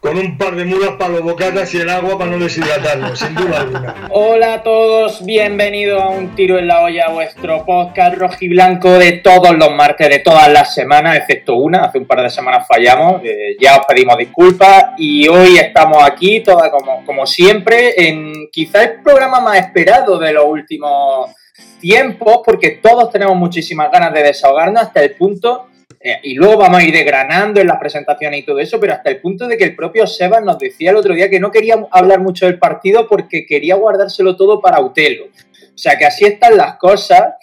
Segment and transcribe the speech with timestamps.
[0.00, 3.34] con un par de mulas para los bocatas y el agua para no deshidratarlo, sin
[3.34, 4.08] duda alguna.
[4.08, 9.54] Hola a todos, bienvenidos a Un Tiro en la Olla, vuestro podcast rojiblanco de todos
[9.58, 13.56] los martes, de todas las semanas, excepto una, hace un par de semanas fallamos, eh,
[13.60, 19.02] ya os pedimos disculpas y hoy estamos aquí, toda como, como siempre, en quizá el
[19.02, 21.30] programa más esperado de los últimos
[21.78, 25.66] tiempos, porque todos tenemos muchísimas ganas de desahogarnos hasta el punto
[26.02, 29.10] eh, y luego vamos a ir desgranando en las presentaciones y todo eso, pero hasta
[29.10, 31.76] el punto de que el propio Sebas nos decía el otro día que no quería
[31.90, 35.26] hablar mucho del partido porque quería guardárselo todo para Utelo.
[35.26, 37.34] O sea que así están las cosas,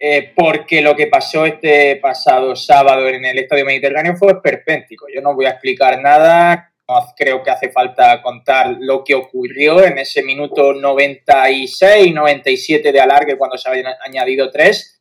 [0.00, 5.06] eh, porque lo que pasó este pasado sábado en el Estadio Mediterráneo fue esperpéntico.
[5.14, 9.84] Yo no voy a explicar nada, no creo que hace falta contar lo que ocurrió
[9.84, 14.95] en ese minuto 96, 97 de alargue cuando se habían añadido tres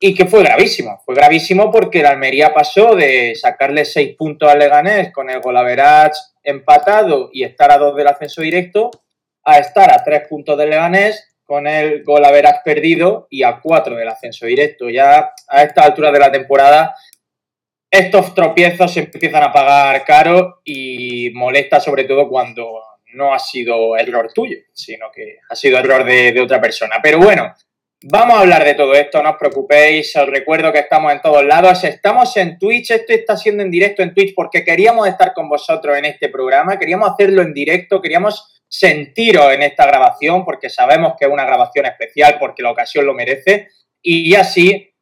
[0.00, 1.00] y que fue gravísimo.
[1.04, 6.14] Fue gravísimo porque la Almería pasó de sacarle seis puntos al Leganés con el golaverat
[6.42, 8.90] empatado y estar a dos del ascenso directo
[9.44, 14.08] a estar a tres puntos del Leganés con el golaverat perdido y a cuatro del
[14.08, 14.88] ascenso directo.
[14.90, 16.94] Ya a esta altura de la temporada
[17.90, 22.82] estos tropiezos se empiezan a pagar caro y molesta sobre todo cuando
[23.14, 26.96] no ha sido error tuyo, sino que ha sido error de otra persona.
[27.02, 27.54] Pero bueno,
[28.04, 31.44] Vamos a hablar de todo esto, no os preocupéis, os recuerdo que estamos en todos
[31.44, 35.48] lados, estamos en Twitch, esto está siendo en directo en Twitch porque queríamos estar con
[35.48, 41.14] vosotros en este programa, queríamos hacerlo en directo, queríamos sentiros en esta grabación porque sabemos
[41.18, 43.66] que es una grabación especial porque la ocasión lo merece.
[44.00, 44.94] Y así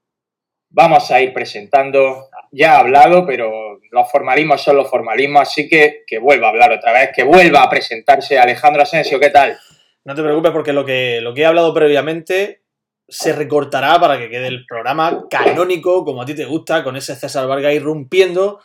[0.70, 6.02] vamos a ir presentando, ya ha hablado, pero los formalismos son los formalismos, así que
[6.06, 8.38] que vuelva a hablar otra vez, que vuelva a presentarse.
[8.38, 9.58] Alejandro Asensio, ¿qué tal?
[10.06, 12.62] No te preocupes porque lo que, lo que he hablado previamente
[13.08, 17.14] se recortará para que quede el programa canónico, como a ti te gusta, con ese
[17.14, 18.60] César Vargas irrumpiendo,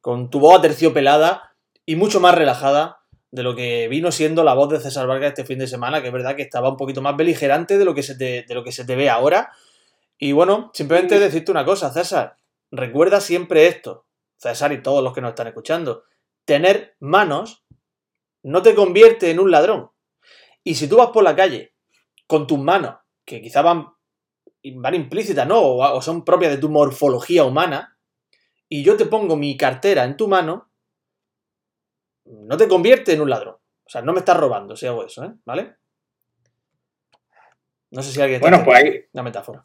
[0.00, 1.54] con tu voz aterciopelada
[1.84, 3.00] y mucho más relajada
[3.32, 6.08] de lo que vino siendo la voz de César Vargas este fin de semana, que
[6.08, 8.62] es verdad que estaba un poquito más beligerante de lo que se te, de lo
[8.62, 9.50] que se te ve ahora.
[10.18, 12.36] Y bueno, simplemente decirte una cosa, César,
[12.70, 14.06] recuerda siempre esto,
[14.36, 16.04] César y todos los que nos están escuchando,
[16.44, 17.64] tener manos
[18.42, 19.90] no te convierte en un ladrón.
[20.62, 21.74] Y si tú vas por la calle
[22.26, 23.86] con tus manos que quizá van,
[24.74, 25.60] van implícitas, ¿no?
[25.60, 27.96] O, son propias de tu morfología humana,
[28.68, 30.70] y yo te pongo mi cartera en tu mano,
[32.24, 33.56] no te convierte en un ladrón.
[33.84, 35.32] O sea, no me estás robando si hago eso, ¿eh?
[35.44, 35.74] ¿Vale?
[37.90, 38.40] No sé si alguien...
[38.40, 39.04] Bueno, pues ahí...
[39.12, 39.62] Una metáfora.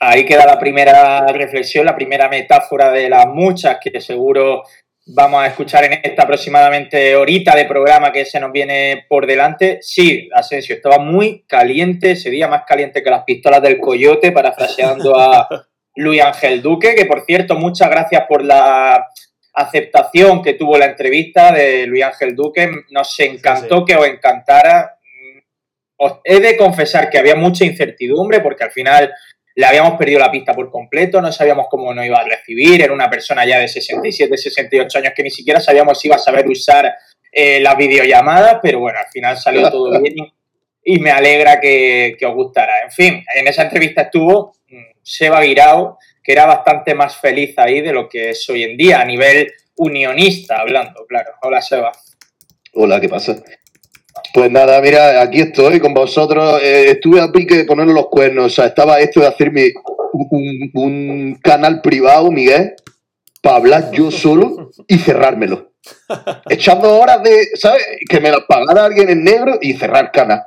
[0.00, 4.62] Ahí queda la primera reflexión, la primera metáfora de las muchas que seguro
[5.06, 9.78] vamos a escuchar en esta aproximadamente horita de programa que se nos viene por delante.
[9.82, 15.18] Sí, Asensio, estaba muy caliente, ese día más caliente que las pistolas del coyote, parafraseando
[15.18, 15.48] a
[15.96, 19.06] Luis Ángel Duque, que por cierto, muchas gracias por la
[19.52, 22.70] aceptación que tuvo la entrevista de Luis Ángel Duque.
[22.90, 24.96] Nos encantó que os encantara.
[25.96, 29.12] Os he de confesar que había mucha incertidumbre porque al final
[29.60, 32.94] le habíamos perdido la pista por completo, no sabíamos cómo nos iba a recibir, era
[32.94, 36.48] una persona ya de 67, 68 años que ni siquiera sabíamos si iba a saber
[36.48, 36.94] usar
[37.30, 40.32] eh, las videollamadas, pero bueno, al final salió todo bien
[40.82, 42.84] y, me alegra que, os gustara.
[42.84, 47.82] En fin, en esa entrevista estuvo mm, Seba Guirao, que era bastante más feliz ahí
[47.82, 51.32] de lo que es hoy en día, a nivel unionista hablando, claro.
[51.42, 51.92] Hola Seba.
[52.72, 53.36] Hola, ¿qué pasa?
[54.32, 56.60] Pues nada, mira, aquí estoy con vosotros.
[56.62, 58.46] Eh, estuve a pique de poner los cuernos.
[58.46, 59.72] O sea, estaba esto de hacerme
[60.12, 62.74] un, canal privado, Miguel,
[63.42, 65.72] para hablar yo solo y cerrármelo.
[66.48, 67.84] Echando horas de, ¿sabes?
[68.08, 70.42] Que me las pagara alguien en negro y cerrar canal.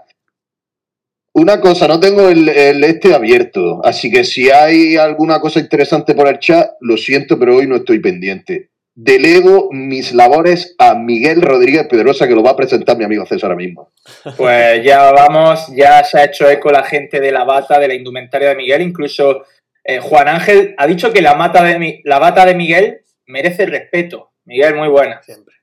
[1.35, 6.13] Una cosa, no tengo el, el, este abierto, así que si hay alguna cosa interesante
[6.13, 11.41] por el chat, lo siento, pero hoy no estoy pendiente delego mis labores a Miguel
[11.41, 13.91] Rodríguez Pedrosa, que lo va a presentar mi amigo César ahora mismo.
[14.37, 17.95] Pues ya vamos, ya se ha hecho eco la gente de la bata, de la
[17.95, 19.45] indumentaria de Miguel, incluso
[19.83, 24.31] eh, Juan Ángel ha dicho que la, mata de, la bata de Miguel merece respeto.
[24.45, 25.21] Miguel, muy buena.
[25.23, 25.53] Siempre.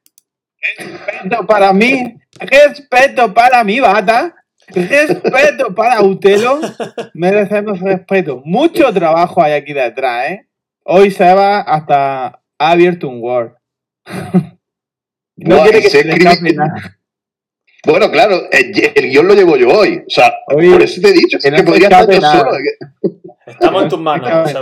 [0.79, 4.35] Respeto para mí, respeto para mi bata,
[4.69, 6.61] respeto para Utelo,
[7.15, 8.43] merecemos respeto.
[8.44, 10.47] Mucho trabajo hay aquí detrás, ¿eh?
[10.85, 13.55] Hoy se va hasta ha abierto un Word.
[15.37, 16.97] no quiere que se nada.
[17.87, 20.03] Bueno, claro, el, guion lo llevo yo hoy.
[20.07, 22.51] O sea, por eso te he dicho, que, podría estar yo solo.
[23.47, 24.53] Estamos en tus manos.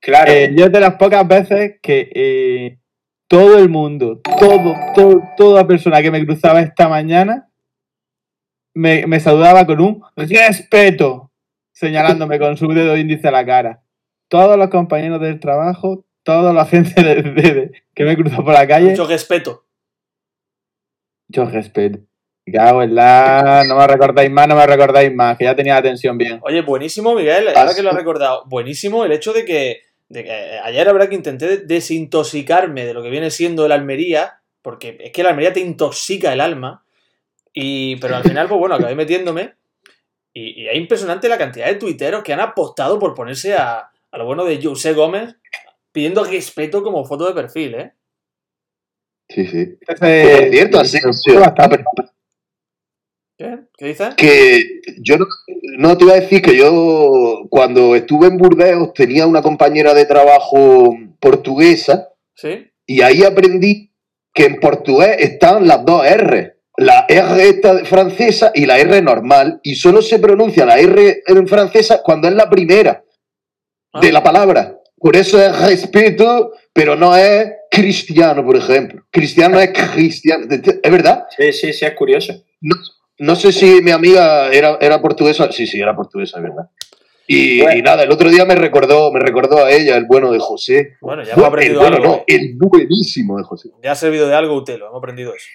[0.00, 0.32] Claro.
[0.32, 2.78] Eh, yo de las pocas veces que eh,
[3.28, 7.48] todo el mundo, todo, todo, toda persona que me cruzaba esta mañana
[8.74, 11.32] me, me saludaba con un respeto,
[11.72, 13.82] señalándome con su dedo índice a la cara.
[14.28, 18.52] Todos los compañeros del trabajo, toda la gente de- de- de- que me cruzó por
[18.52, 19.64] la calle, Mucho respeto.
[21.28, 22.00] yo respeto.
[22.52, 23.64] Cago en la...
[23.66, 26.38] No me recordáis más, no me recordáis más, que ya tenía la tensión bien.
[26.42, 30.30] Oye, buenísimo, Miguel, ahora que lo has recordado, buenísimo el hecho de que, de que,
[30.30, 34.96] eh, ayer, la verdad, que intenté desintoxicarme de lo que viene siendo el Almería, porque
[35.00, 36.84] es que el Almería te intoxica el alma,
[37.52, 39.54] y, pero al final, pues bueno, acabé metiéndome,
[40.32, 44.18] y, y es impresionante la cantidad de tuiteros que han apostado por ponerse a, a
[44.18, 45.34] lo bueno de José Gómez,
[45.96, 47.94] pidiendo respeto como foto de perfil, ¿eh?
[49.30, 49.78] Sí, sí.
[49.86, 50.78] Por cierto,
[51.40, 51.84] bastante.
[53.38, 53.60] ¿Qué?
[53.78, 54.14] ¿Qué dices?
[54.14, 55.26] que yo no,
[55.78, 60.04] no te iba a decir que yo cuando estuve en Burdeos tenía una compañera de
[60.04, 62.70] trabajo portuguesa ¿Sí?
[62.84, 63.90] y ahí aprendí
[64.34, 66.58] que en portugués están las dos R.
[66.76, 69.60] La R esta francesa y la R normal.
[69.62, 73.02] Y solo se pronuncia la R en francesa cuando es la primera
[73.96, 74.75] Ah, de la palabra.
[74.98, 79.04] Por eso es respeto, pero no es cristiano, por ejemplo.
[79.10, 80.46] Cristiano es cristiano.
[80.50, 81.24] ¿Es verdad?
[81.36, 82.32] Sí, sí, sí, es curioso.
[83.18, 85.50] No sé si mi amiga era, era portuguesa.
[85.52, 86.70] Sí, sí, era portuguesa, es verdad.
[87.28, 87.78] Y, Bueno.
[87.78, 90.96] y nada, el otro día me recordó, me recordó a ella, el bueno de José.
[91.00, 92.08] Bueno, ya hemos Bu- el aprendido bueno, algo.
[92.08, 93.70] no, el buenísimo de José.
[93.82, 95.48] Ya ha servido de algo, Utelo, hemos aprendido eso.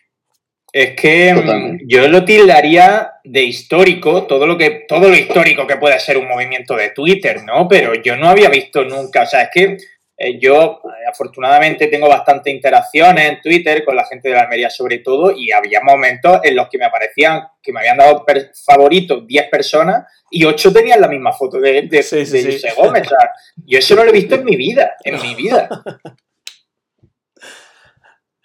[0.74, 1.84] Es que mm, Totalmente.
[1.88, 6.28] yo lo tildaría de histórico, todo lo que, todo lo histórico que puede ser un
[6.28, 7.68] movimiento de Twitter, ¿no?
[7.68, 9.78] Pero yo no había visto nunca, o sea, es que
[10.18, 14.70] eh, yo eh, afortunadamente tengo bastante interacciones en Twitter con la gente de la Almería
[14.70, 18.24] sobre todo, y había momentos en los que me aparecían, que me habían dado
[18.66, 22.68] favoritos 10 personas y 8 tenían la misma foto de, de, Sí, sí, de sí.
[22.68, 23.08] José Gómez.
[23.08, 23.32] O sea,
[23.66, 25.68] yo eso no lo he visto en mi vida, en mi vida.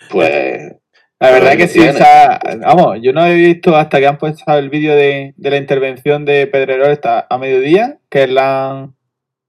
[0.08, 0.72] Pues
[1.18, 4.68] La verdad que sí, sea, vamos, yo no he visto hasta que han puesto el
[4.68, 8.94] vídeo de, de la intervención de Pedrerol a mediodía, que la han,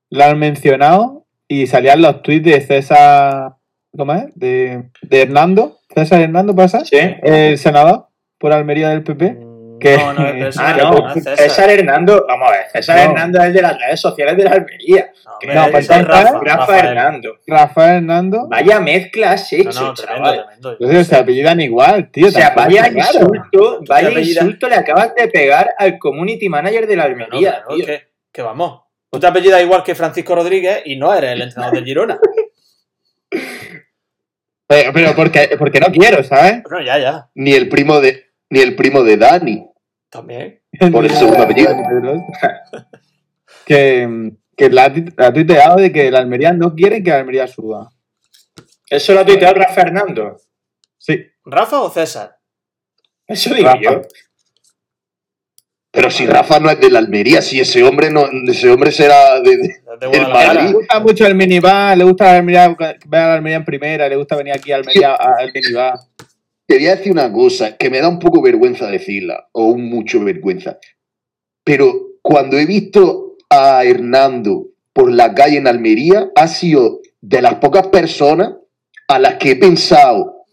[0.09, 3.55] la han mencionado y salían los tweets de César,
[3.95, 4.25] ¿cómo es?
[4.35, 6.97] De, de Hernando, César Hernando pasa, Sí.
[7.23, 9.46] el senador por Almería del PP.
[9.79, 9.97] ¿Qué?
[9.97, 11.37] No, no, pero eso Ah, no, César.
[11.37, 11.69] César.
[11.69, 13.03] Hernando, vamos a ver, César No.
[13.03, 15.11] Hernando es el de las redes sociales de la Almería.
[15.25, 16.85] No, Que pues es Rafa, Rafa Rafael.
[16.87, 17.35] Hernando.
[17.47, 20.35] Rafael Hernando, Vaya mezcla has No, hecho, no, tremendo, chaval.
[20.45, 20.71] tremendo.
[20.73, 22.27] entonces se apellidan igual, tío.
[22.27, 27.03] O sea, vaya insulto, vaya insulto le acabas de pegar al community manager de la
[27.03, 27.85] No, Almería, tío.
[27.85, 28.81] que, que vamos.
[29.09, 32.19] Tú te apellidas igual que Francisco Rodríguez y no eres el entrenador del Girona.
[34.69, 36.61] Pero, pero porque, porque no quiero, ¿sabes?
[36.63, 37.29] Bueno, ya, ya.
[37.35, 39.67] ni el primo de ni el primo de Dani.
[40.09, 40.61] También.
[40.91, 41.75] Por el segundo apellido.
[43.65, 47.09] que, que la, ha tit- la ha tuiteado de que la Almería no quiere que
[47.09, 47.91] la Almería suba.
[48.89, 50.37] Eso lo ha tuiteado Rafa Hernando.
[50.97, 51.25] Sí.
[51.45, 52.37] ¿Rafa o César?
[53.27, 53.79] Eso digo Rafa.
[53.81, 54.01] yo.
[55.91, 59.39] Pero si Rafa no es de la Almería, si ese hombre no, ese hombre será
[59.41, 59.57] de, de-
[59.99, 60.53] De El Guadalajara.
[60.53, 60.67] Madrid.
[60.69, 64.07] Le gusta mucho el minibar, le gusta la Almería, ver a la Almería en primera,
[64.07, 65.93] le gusta venir aquí a Almería al minibar.
[66.67, 69.89] Te voy a decir una cosa que me da un poco vergüenza decirla, o un
[69.89, 70.77] mucho vergüenza.
[71.63, 77.55] Pero cuando he visto a Hernando por la calle en Almería, ha sido de las
[77.55, 78.53] pocas personas
[79.07, 80.43] a las que he pensado,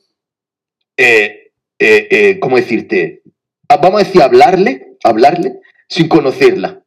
[0.96, 3.22] eh, eh, eh, ¿cómo decirte?
[3.68, 6.80] Ah, Vamos a decir, hablarle, hablarle, sin conocerla.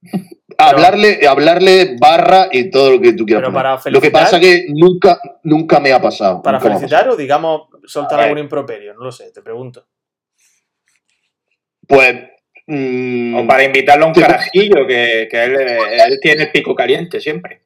[0.58, 3.42] hablarle, hablarle barra y todo lo que tú quieras.
[3.42, 6.40] Pero para lo que felicitar- pasa que nunca, nunca me ha pasado.
[6.42, 8.94] ¿Para felicitar o, digamos, soltar algún improperio?
[8.94, 9.86] No lo sé, te pregunto.
[11.86, 12.14] Pues.
[12.66, 16.74] mm, O para invitarlo a un Te- carajillo, que, que él, él tiene el pico
[16.74, 17.62] caliente siempre.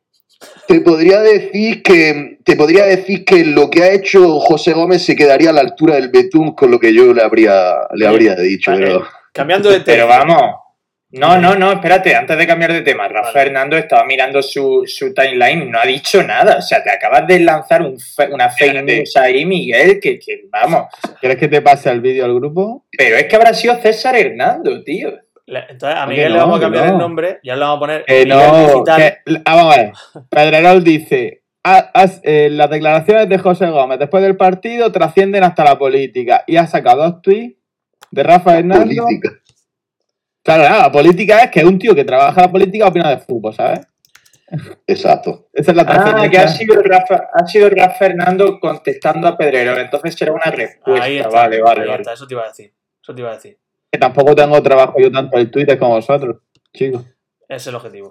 [0.67, 2.39] Te podría decir que.
[2.45, 5.97] Te podría decir que lo que ha hecho José Gómez se quedaría a la altura
[5.97, 8.71] del Betún con lo que yo le habría, le habría dicho.
[8.71, 8.87] vale.
[8.87, 9.85] Pero, Cambiando de tema.
[9.97, 10.43] Pero vamos.
[11.11, 13.47] No, no, no, espérate, antes de cambiar de tema, Rafa Vale.
[13.47, 16.57] Hernando estaba mirando su, su timeline, no ha dicho nada.
[16.59, 20.43] O sea, te acabas de lanzar un fe- una fake news ahí, Miguel, que, que
[20.53, 20.89] vamos.
[21.19, 22.85] ¿Quieres que te pase el vídeo al grupo?
[22.97, 25.13] Pero es que habrá sido César Hernando, tío.
[25.47, 26.93] Le- Entonces, a Miguel le vamos a cambiar no.
[26.93, 28.97] el nombre, ya le vamos a poner Que Miguel no, Digital.
[29.01, 29.93] que- ah, vamos a ver.
[30.29, 35.65] Pedrerol dice, "Ha- has- eh, las declaraciones de José Gómez después del partido trascienden hasta
[35.65, 36.45] la política.
[36.47, 37.57] Y ha sacado dos tweets
[38.11, 38.85] de Rafa Hernando.
[39.05, 39.31] política.
[40.49, 43.53] Claro, claro, la política es que un tío que trabaja la política opina de fútbol,
[43.55, 43.81] ¿sabes?
[44.87, 45.49] Exacto.
[45.53, 49.79] Esa es la Ah, que ha sido Rafa, ha sido Rafa Hernando contestando a Pedrero,
[49.79, 51.05] entonces será una respuesta.
[51.05, 52.01] Ahí está, vale, vale, ahí vale.
[52.01, 52.73] está, eso te iba a decir.
[53.03, 53.59] Eso te iba a decir.
[53.93, 56.37] Que tampoco tengo trabajo yo tanto en Twitter como vosotros,
[56.73, 57.03] chicos.
[57.47, 58.11] Ese es el objetivo.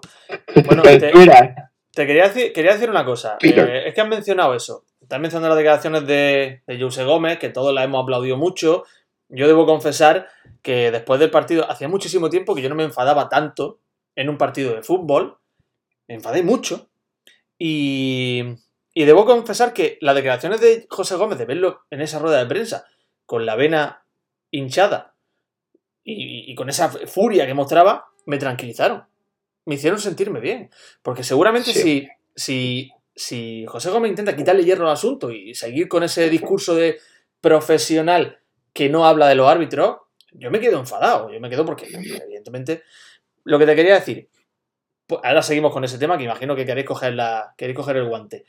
[0.67, 1.55] Bueno, te, Twitter,
[1.91, 3.37] Te quería decir, quería decir una cosa.
[3.39, 3.67] Peter.
[3.67, 4.83] Eh, es que has mencionado eso.
[5.07, 8.83] Te has mencionado las declaraciones de, de Jose Gómez, que todos las hemos aplaudido mucho.
[9.29, 10.27] Yo debo confesar
[10.61, 13.79] que después del partido, hacía muchísimo tiempo que yo no me enfadaba tanto
[14.15, 15.37] en un partido de fútbol.
[16.07, 16.89] Me enfadé mucho.
[17.59, 18.43] Y,
[18.93, 22.45] y debo confesar que las declaraciones de José Gómez, de verlo en esa rueda de
[22.45, 22.85] prensa,
[23.25, 24.03] con la vena
[24.51, 25.15] hinchada
[26.03, 29.05] y, y con esa furia que mostraba, me tranquilizaron.
[29.65, 30.69] Me hicieron sentirme bien.
[31.01, 31.81] Porque seguramente Sí.
[31.81, 36.75] si, si, si José Gómez intenta quitarle hierro al asunto y seguir con ese discurso
[36.75, 36.99] de
[37.41, 38.39] profesional
[38.77, 39.97] que no habla de los árbitros,
[40.33, 41.33] yo me quedo enfadado.
[41.33, 42.83] Yo me quedo porque, evidentemente,
[43.43, 44.29] lo que te quería decir.
[45.07, 48.07] pues ahora seguimos con ese tema que imagino que queréis coger, la, queréis coger el
[48.07, 48.45] guante.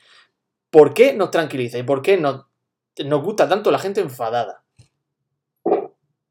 [0.69, 2.45] ¿Por qué nos tranquiliza y por qué nos,
[3.03, 4.63] nos gusta tanto la gente enfadada?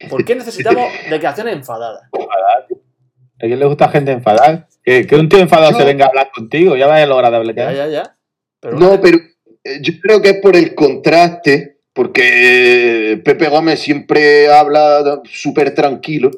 [0.08, 2.08] ¿Por qué necesitamos declaraciones enfadadas?
[2.12, 4.68] ¿A quién le gusta gente enfadada?
[4.84, 7.52] Que, que un tío enfadado se venga a hablar contigo, ya vaya a lograr de
[7.52, 8.16] Ya, ya, ya.
[8.60, 9.18] Pero No, pero
[9.64, 16.30] eh, yo creo que es por el contraste, porque Pepe Gómez siempre habla súper tranquilo,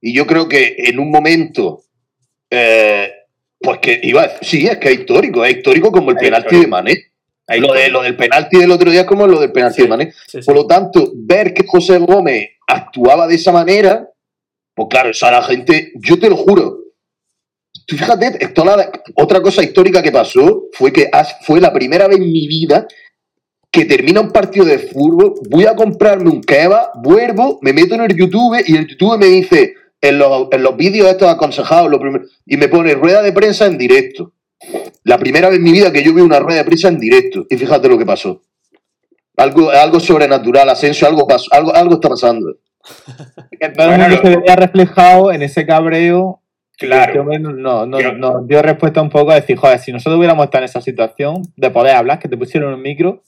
[0.00, 1.82] y yo creo que en un momento,
[2.50, 3.10] eh,
[3.60, 6.46] pues que iba, a- sí, es que es histórico, es histórico como el Es penalti
[6.54, 6.62] histórico.
[6.64, 7.04] de Mané.
[7.60, 9.82] Lo, de, lo del penalti del otro día es como lo del penalti Sí.
[9.82, 10.12] de Mané.
[10.26, 10.46] Sí, sí.
[10.46, 14.08] Por lo tanto, ver que José Gómez actuaba de esa manera,
[14.74, 16.78] pues claro, esa la gente, yo te lo juro.
[17.86, 21.10] Tú fíjate, esto la- otra cosa histórica que pasó fue que
[21.42, 22.86] fue la primera vez en mi vida
[23.70, 28.02] que termina un partido de fútbol, voy a comprarme un kebab, vuelvo, me meto en
[28.02, 32.00] el YouTube y el YouTube me dice en los, en los vídeos estos aconsejados lo
[32.00, 34.32] primero, y me pone rueda de prensa en directo.
[35.04, 37.46] La primera vez en mi vida que yo vi una rueda de prensa en directo.
[37.48, 38.42] Y fíjate lo que pasó.
[39.36, 42.56] Algo, algo sobrenatural, Asensio, algo, pasó, algo, algo está pasando.
[43.60, 46.42] Que Bueno, lo- se veía reflejado en ese cabreo.
[46.76, 47.04] Claro.
[47.06, 50.44] Este hombre no- no- nos dio respuesta un poco a decir, joder, si nosotros hubiéramos
[50.44, 53.22] estado en esa situación de poder hablar, que te pusieron un micro,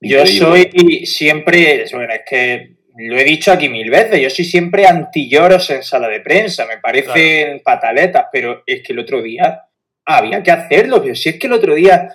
[0.00, 0.70] Yo soy
[1.06, 5.82] siempre, bueno, es que lo he dicho aquí mil veces, yo soy siempre anti-lloros en
[5.82, 9.62] sala de prensa, me parecen pataletas, pero es que el otro día
[10.04, 12.08] había que hacerlo, pero si es que el otro día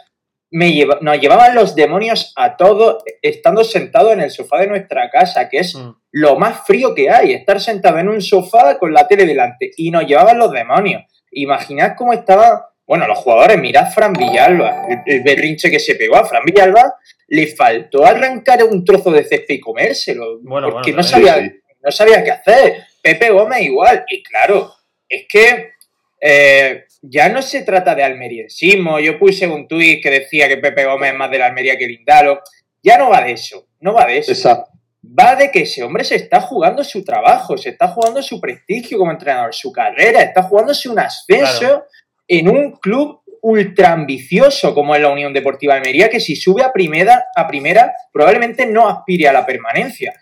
[0.51, 5.09] me lleva- nos llevaban los demonios a todos estando sentados en el sofá de nuestra
[5.09, 5.95] casa, que es Mm.
[6.11, 9.89] lo más frío que hay, estar sentado en un sofá con la tele delante, y
[9.89, 11.03] nos llevaban los demonios.
[11.31, 16.17] Imaginad cómo estaban, bueno, los jugadores, mirad Fran Villalba, el, el berrinche que se pegó
[16.17, 16.95] a Fran Villalba,
[17.27, 21.51] le faltó arrancar un trozo de césped y comérselo, Bueno, porque bueno, no, sabía, Sí,
[21.81, 22.83] no sabía qué hacer.
[23.01, 24.73] Pepe Gómez igual, y claro,
[25.07, 25.71] es que
[26.19, 30.85] eh, ya no se trata de almeriensismo, yo puse un tuit que decía que Pepe
[30.85, 32.41] Gómez es más de la Almería que Lindaro,
[32.81, 34.71] ya no va de eso, no va de eso Exacto.
[35.03, 38.97] va de que ese hombre se está jugando su trabajo, se está jugando su prestigio
[38.97, 41.85] como entrenador, su carrera, está jugándose un ascenso Claro.
[42.27, 46.71] En un club ultra ambicioso como es la Unión Deportiva Almería, que si sube a
[46.71, 50.13] primera, a primera probablemente no aspire a la permanencia.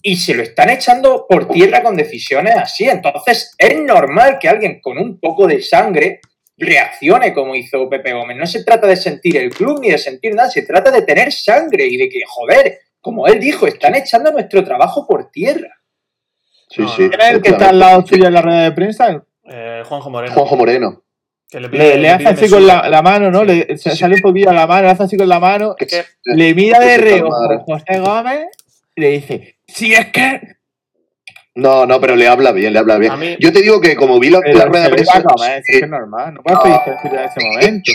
[0.00, 2.88] Y se lo están echando por tierra con decisiones así.
[2.88, 6.20] Entonces es normal que alguien con un poco de sangre
[6.56, 8.36] reaccione como hizo Pepe Gómez.
[8.36, 11.30] No se trata de sentir el club ni de sentir nada, se trata de tener
[11.32, 15.68] sangre y de que, joder, como él dijo, están echando nuestro trabajo por tierra.
[16.70, 17.08] Sí, No, sí.
[17.08, 19.24] ¿quién es el que está al lado suyo en la rueda de prensa?
[19.44, 20.34] Eh, Juanjo Moreno.
[20.34, 21.02] Juanjo Moreno.
[21.52, 23.40] Que le, Le, pide- le hace así con la, la mano, ¿no?
[23.40, 23.46] Sí.
[23.46, 23.90] Le, Sí.
[23.90, 26.54] sale un poquillo a la mano, le hace así con la mano, Es que le
[26.54, 28.46] mira de reojo José Gómez
[28.96, 30.40] y le dice, si es que...
[31.54, 33.18] No, no, pero le habla bien, le habla bien.
[33.18, 35.64] Mí- Yo te digo que como vi la, la rueda de prensa, si eh, es
[35.66, 37.92] que es normal, no puedes pedir en ese momento.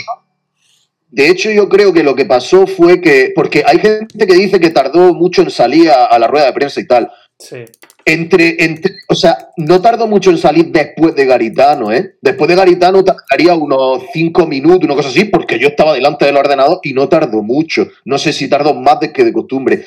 [1.10, 4.60] de hecho yo creo que lo que pasó fue que, porque hay gente que dice
[4.60, 7.10] que tardó mucho en salir a, a la rueda de prensa y tal.
[7.38, 7.64] sí.
[8.10, 12.14] Entre, entre, o sea, no tardó mucho en salir después de Garitano, ¿eh?
[12.22, 16.36] Después de Garitano tardaría unos cinco minutos, una cosa así, porque yo estaba delante del
[16.36, 17.86] ordenador y no tardó mucho.
[18.04, 19.84] No sé si tardó más de que de costumbre.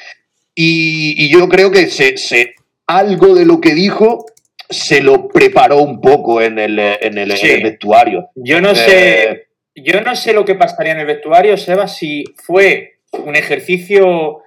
[0.53, 2.53] Y, y yo creo que se, se-
[2.87, 4.25] algo de lo que dijo
[4.69, 7.47] se lo preparó un poco en el, en el, en Sí.
[7.49, 8.29] el vestuario.
[8.35, 12.23] Yo no Eh, sé, yo no sé lo que pasaría en el vestuario, Seba, si
[12.37, 14.39] fue un ejercicio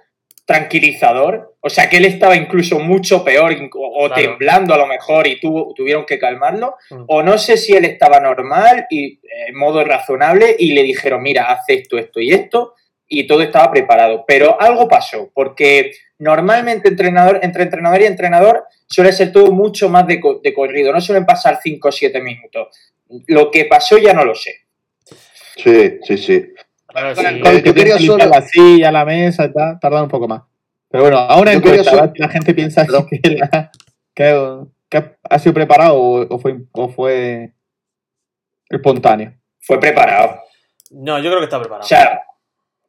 [0.45, 4.21] tranquilizador, o sea que él estaba incluso mucho peor o, o Claro.
[4.21, 7.03] temblando a lo mejor y tuvo, tuvieron que calmarlo, Mm.
[7.07, 11.23] o no sé si él estaba normal y eh, en modo razonable y le dijeron,
[11.23, 12.73] mira, haz esto, esto y esto,
[13.07, 14.23] y todo estaba preparado.
[14.27, 20.05] Pero algo pasó, porque normalmente entrenador, entre entrenador y entrenador suele ser todo mucho más
[20.07, 22.67] de, co- de corrido, no suelen pasar 5 o 7 minutos.
[23.27, 24.51] Lo que pasó ya no lo sé.
[25.55, 26.45] Sí, sí, sí.
[26.93, 27.31] Bueno, Con sí.
[27.35, 30.41] el- Con el yo que solo- la silla, la mesa, tal, tarda un poco más.
[30.97, 33.07] Pero bueno, ahora en quería cuenta, solo- a ver si la gente piensa Perdón.
[33.09, 33.71] que, la-
[34.13, 34.59] que-
[34.89, 37.53] que ha sido preparado o, o fue, o fue
[38.69, 39.33] espontáneo.
[39.61, 40.39] Fue preparado.
[40.91, 41.83] No, yo creo que está preparado.
[41.85, 42.21] O sea,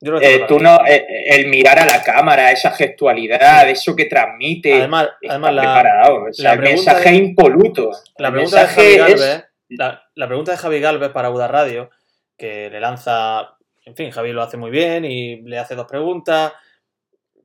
[0.01, 3.69] Yo creo que está eh, tú no, eh, el mirar a la cámara, esa gestualidad,
[3.71, 6.25] eso que transmite, Además, está además la, preparado.
[6.29, 7.91] O sea, la el mensaje de- es impoluto.
[8.19, 11.91] la pregunta de Javi es- Galvez, la, la pregunta de Javi Galvez para Uda Radio,
[12.37, 16.53] que le lanza, en fin, Javi lo hace muy bien y le hace dos preguntas,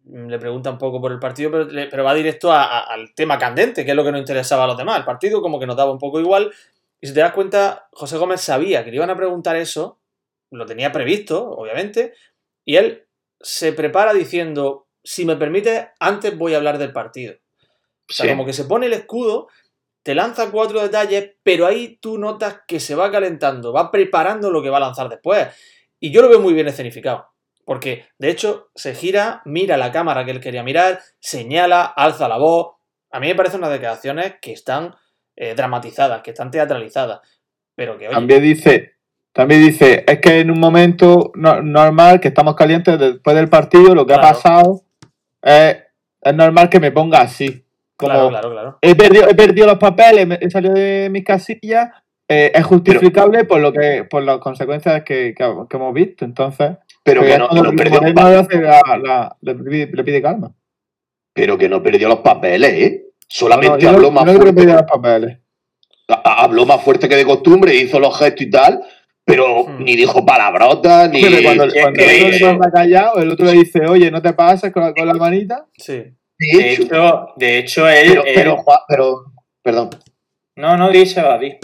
[0.10, 3.84] le pregunta un poco por el partido, pero, va directo a- a- al tema candente,
[3.86, 4.98] que es lo que nos interesaba a los demás.
[5.00, 6.51] El partido como que nos daba un poco igual.
[7.00, 10.00] Y si te das cuenta, José Gómez sabía que le iban a preguntar eso,
[10.51, 12.13] lo tenía previsto, obviamente,
[12.65, 13.08] y él
[13.39, 17.36] se prepara diciendo, si me permite, antes voy a hablar del partido.
[18.10, 18.31] O sea, Sí.
[18.31, 19.48] como que se pone el escudo,
[20.03, 24.62] te lanza cuatro detalles, pero ahí tú notas que se va calentando, va preparando lo
[24.62, 25.48] que va a lanzar después.
[26.00, 27.31] Y yo lo veo muy bien escenificado.
[27.65, 32.38] Porque, de hecho, se gira, mira la cámara que él quería mirar, señala, alza la
[32.38, 32.75] voz.
[33.12, 34.96] A mí me parecen unas declaraciones que están
[35.36, 37.22] eh, dramatizadas, que están teatralizadas.
[37.75, 38.94] Pero que, oye, También dice,
[39.32, 43.96] también dice, es que en un momento no- normal, que estamos calientes después del partido,
[43.96, 44.27] lo que Claro.
[44.27, 44.82] ha pasado,
[45.41, 45.77] es,
[46.22, 47.65] es normal que me ponga así.
[47.96, 48.77] Como claro, claro, claro.
[48.82, 51.89] He, perdido, he perdido los papeles, me- he salido de mis casillas,
[52.27, 56.25] eh, es justificable por lo que por las consecuencias que, que- que hemos visto.
[56.25, 56.72] Entonces,
[57.03, 58.00] Pero que no, no perdió,
[58.39, 60.53] hace la- la- le pide, le pide calma.
[61.34, 63.01] pero que no perdió los papeles, ¿eh?
[63.05, 64.65] No, Solamente no, yo habló no- más no fuerte.
[64.65, 65.38] los papeles.
[66.10, 68.81] ha- habló más fuerte que de costumbre, hizo los gestos y tal,
[69.24, 69.84] pero Hmm.
[69.84, 71.22] ni dijo palabrotas, ni.
[71.22, 74.34] Pero cuando, cuando que el otro se callado, el otro le dice, oye, no te
[74.34, 75.65] pases con la, con la manita.
[75.77, 76.03] Sí.
[76.38, 79.25] De hecho, de hecho él, pero, él- pero, Juan- pero-
[79.63, 79.89] perdón.
[80.58, 81.58] no, no dice, va, di.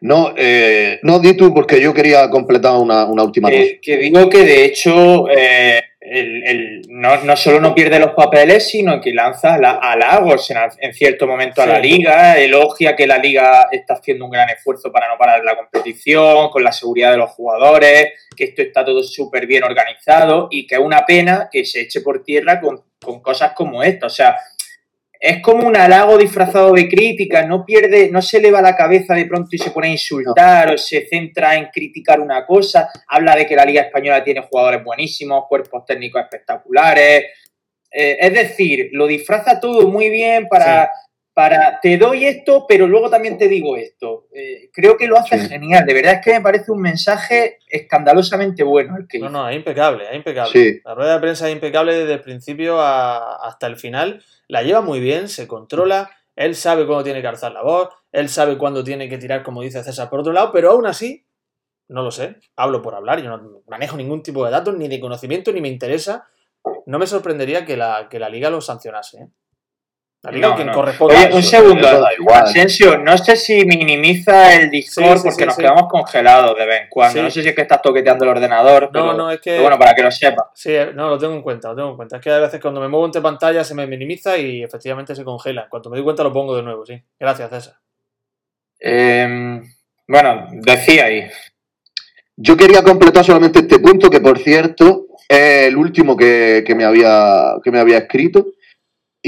[0.00, 3.62] No, eh, no, di tú, porque yo quería completar una, una última cosa.
[3.62, 8.12] Eh, que digo que de hecho eh, el- el- no, no solo no pierde los
[8.12, 13.06] papeles, sino que lanza la- halagos en, en cierto momento a la liga, elogia que
[13.06, 17.10] la liga está haciendo un gran esfuerzo para no parar la competición, con la seguridad
[17.10, 21.48] de los jugadores, que esto está todo súper bien organizado y que es una pena
[21.50, 24.06] que se eche por tierra con, con cosas como esta.
[24.06, 24.36] O sea,
[25.20, 29.26] es como un halago disfrazado de crítica, no pierde, no se eleva la cabeza de
[29.26, 33.46] pronto y se pone a insultar o se centra en criticar una cosa, habla de
[33.46, 37.24] que la Liga Española tiene jugadores buenísimos, cuerpos técnicos espectaculares.
[37.90, 40.90] Eh, es decir, lo disfraza todo muy bien para,
[41.36, 44.26] para te doy esto, pero luego también te digo esto.
[44.32, 45.48] Eh, creo que lo hace Sí.
[45.50, 49.32] genial, de verdad es que me parece un mensaje escandalosamente bueno el que No, hizo.
[49.32, 50.50] no, es impecable, es impecable.
[50.52, 50.80] Sí.
[50.82, 54.22] La rueda de prensa es impecable desde el principio a- hasta el final.
[54.48, 58.30] La lleva muy bien, se controla, él sabe cuándo tiene que alzar la voz, él
[58.30, 61.26] sabe cuándo tiene que tirar, como dice César, por otro lado, pero aún así,
[61.88, 65.00] no lo sé, hablo por hablar, yo no manejo ningún tipo de datos, ni de
[65.00, 66.26] conocimiento, ni me interesa.
[66.86, 69.18] No me sorprendería que la, que la liga lo sancionase.
[69.18, 69.26] ¿eh?
[70.26, 70.72] La liga, No, quien no.
[70.74, 71.14] corresponde.
[71.16, 71.88] Oye, un segundo.
[72.34, 75.62] Asensio, no sé si minimiza el Discord Sí, sí, porque sí, nos sí.
[75.62, 77.18] quedamos congelados de vez en cuando.
[77.18, 77.22] Sí.
[77.22, 79.50] No sé si es que estás toqueteando el ordenador, pero, No, no, es que.
[79.50, 80.50] pero bueno, para que lo sepa.
[80.54, 82.16] Sí, eh, no, lo tengo en cuenta, lo tengo en cuenta.
[82.16, 85.24] Es que a veces cuando me muevo entre pantalla se me minimiza y efectivamente se
[85.24, 85.62] congela.
[85.62, 87.00] En cuanto me doy cuenta lo pongo de nuevo, sí.
[87.18, 87.74] Gracias, César.
[88.80, 89.60] Eh,
[90.08, 91.26] bueno, decía ahí.
[92.36, 96.84] Yo quería completar solamente este punto, que por cierto es el último que, que me,
[96.84, 98.44] había, que me había escrito.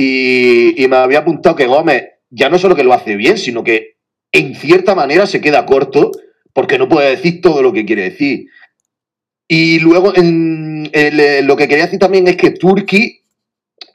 [0.01, 3.97] Y, me había apuntado que Gómez ya no solo que lo hace bien, sino que
[4.31, 6.13] en cierta manera se queda corto
[6.53, 8.47] porque no puede decir todo lo que quiere decir.
[9.49, 10.89] Y luego en,
[11.43, 13.23] lo que quería decir también es que Turki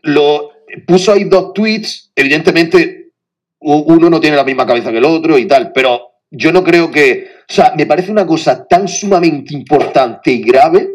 [0.02, 0.52] lo
[0.86, 3.12] puso ahí dos tweets, evidentemente
[3.60, 6.92] uno no tiene la misma cabeza que el otro y tal, pero yo no creo
[6.92, 10.90] que, o sea, me parece una cosa tan sumamente importante y grave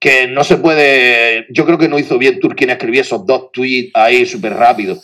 [0.00, 3.52] que no se puede, yo creo que no hizo bien Turki en escribir esos dos
[3.52, 4.98] tweets ahí súper rápido.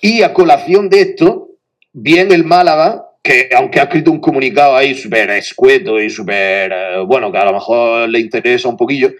[0.00, 1.50] Y a colación de esto,
[1.92, 7.04] bien el Málaga, que aunque ha escrito un comunicado ahí súper escueto y súper, eh,
[7.06, 9.12] bueno, que a lo mejor le interesa un poquillo,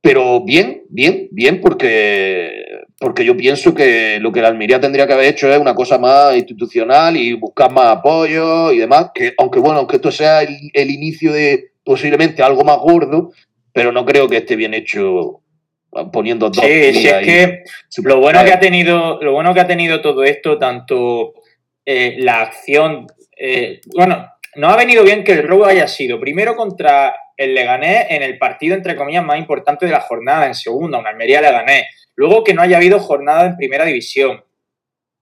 [0.00, 2.64] pero bien, bien, bien, porque,
[3.00, 5.98] porque yo pienso que lo que la Almería tendría que haber hecho es una cosa
[5.98, 10.56] más institucional y buscar más apoyo y demás, que aunque bueno, aunque esto sea el,
[10.72, 13.32] el inicio de posiblemente algo más gordo,
[13.78, 15.40] pero no creo que esté bien hecho
[16.12, 17.62] poniendo dos Sí, tweets es que
[18.02, 21.34] lo bueno que ha tenido, lo bueno que ha tenido todo esto, tanto
[21.86, 26.56] eh, la acción, eh, bueno, no ha venido bien que el robo haya sido primero
[26.56, 30.98] contra el Leganés en el partido entre comillas más importante de la jornada, en segunda,
[30.98, 31.84] un Almería Leganés.
[32.16, 34.42] Luego que no haya habido jornada en primera división.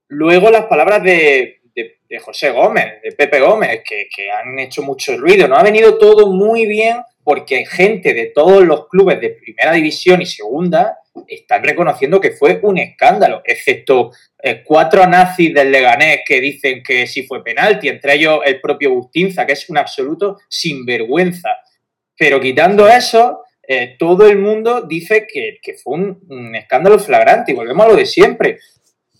[0.08, 4.82] Luego las palabras de, de- de José Gómez, de Pepe Gómez, que, que han hecho
[4.82, 5.46] mucho ruido.
[5.46, 10.22] No ha venido todo muy bien porque gente de todos los clubes de primera división
[10.22, 16.40] y segunda están reconociendo que fue un escándalo, excepto eh, cuatro nazis del Leganés que
[16.40, 21.48] dicen que sí fue penalti, entre ellos el propio Bustinza, que es un absoluto sinvergüenza.
[22.16, 27.86] Pero quitando eso, eh, todo el mundo dice que, fue un escándalo flagrante y volvemos
[27.86, 28.60] a lo de siempre.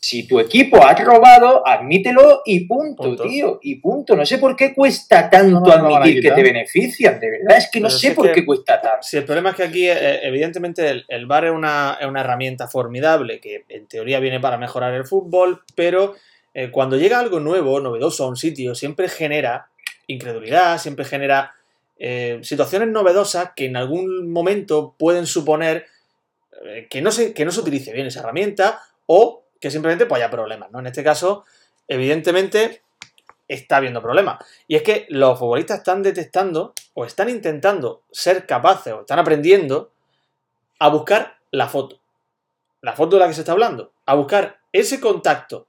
[0.00, 3.22] Si tu equipo ha robado, admítelo y punto, Punto.
[3.24, 4.16] tío, y punto.
[4.16, 7.70] No sé por qué cuesta tanto No, no admitir que te benefician, de verdad, es
[7.70, 9.02] que no Pero sé si por qué cuesta tanto.
[9.02, 12.20] Si el problema es que aquí, eh, evidentemente, el, el VAR es una, es una
[12.20, 16.14] herramienta formidable que en teoría viene para mejorar el fútbol, pero
[16.54, 19.68] eh, cuando llega algo nuevo, novedoso a un sitio, siempre genera
[20.06, 21.54] incredulidad, siempre genera
[21.98, 25.87] eh, situaciones novedosas que en algún momento pueden suponer
[26.64, 30.21] eh, que, no se, que no se utilice bien esa herramienta o que simplemente pues,
[30.21, 30.71] haya problemas.
[30.71, 30.81] ¿no?
[30.81, 31.45] En este caso,
[31.88, 32.83] evidentemente,
[33.49, 34.45] está habiendo problemas.
[34.66, 39.92] Y es que los futbolistas están detectando o están intentando ser capaces o están aprendiendo
[40.79, 42.01] a buscar la foto.
[42.81, 43.92] La foto de la que se está hablando.
[44.05, 45.66] A buscar ese contacto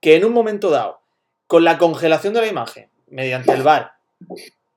[0.00, 1.00] que en un momento dado,
[1.46, 3.94] con la congelación de la imagen, mediante el VAR,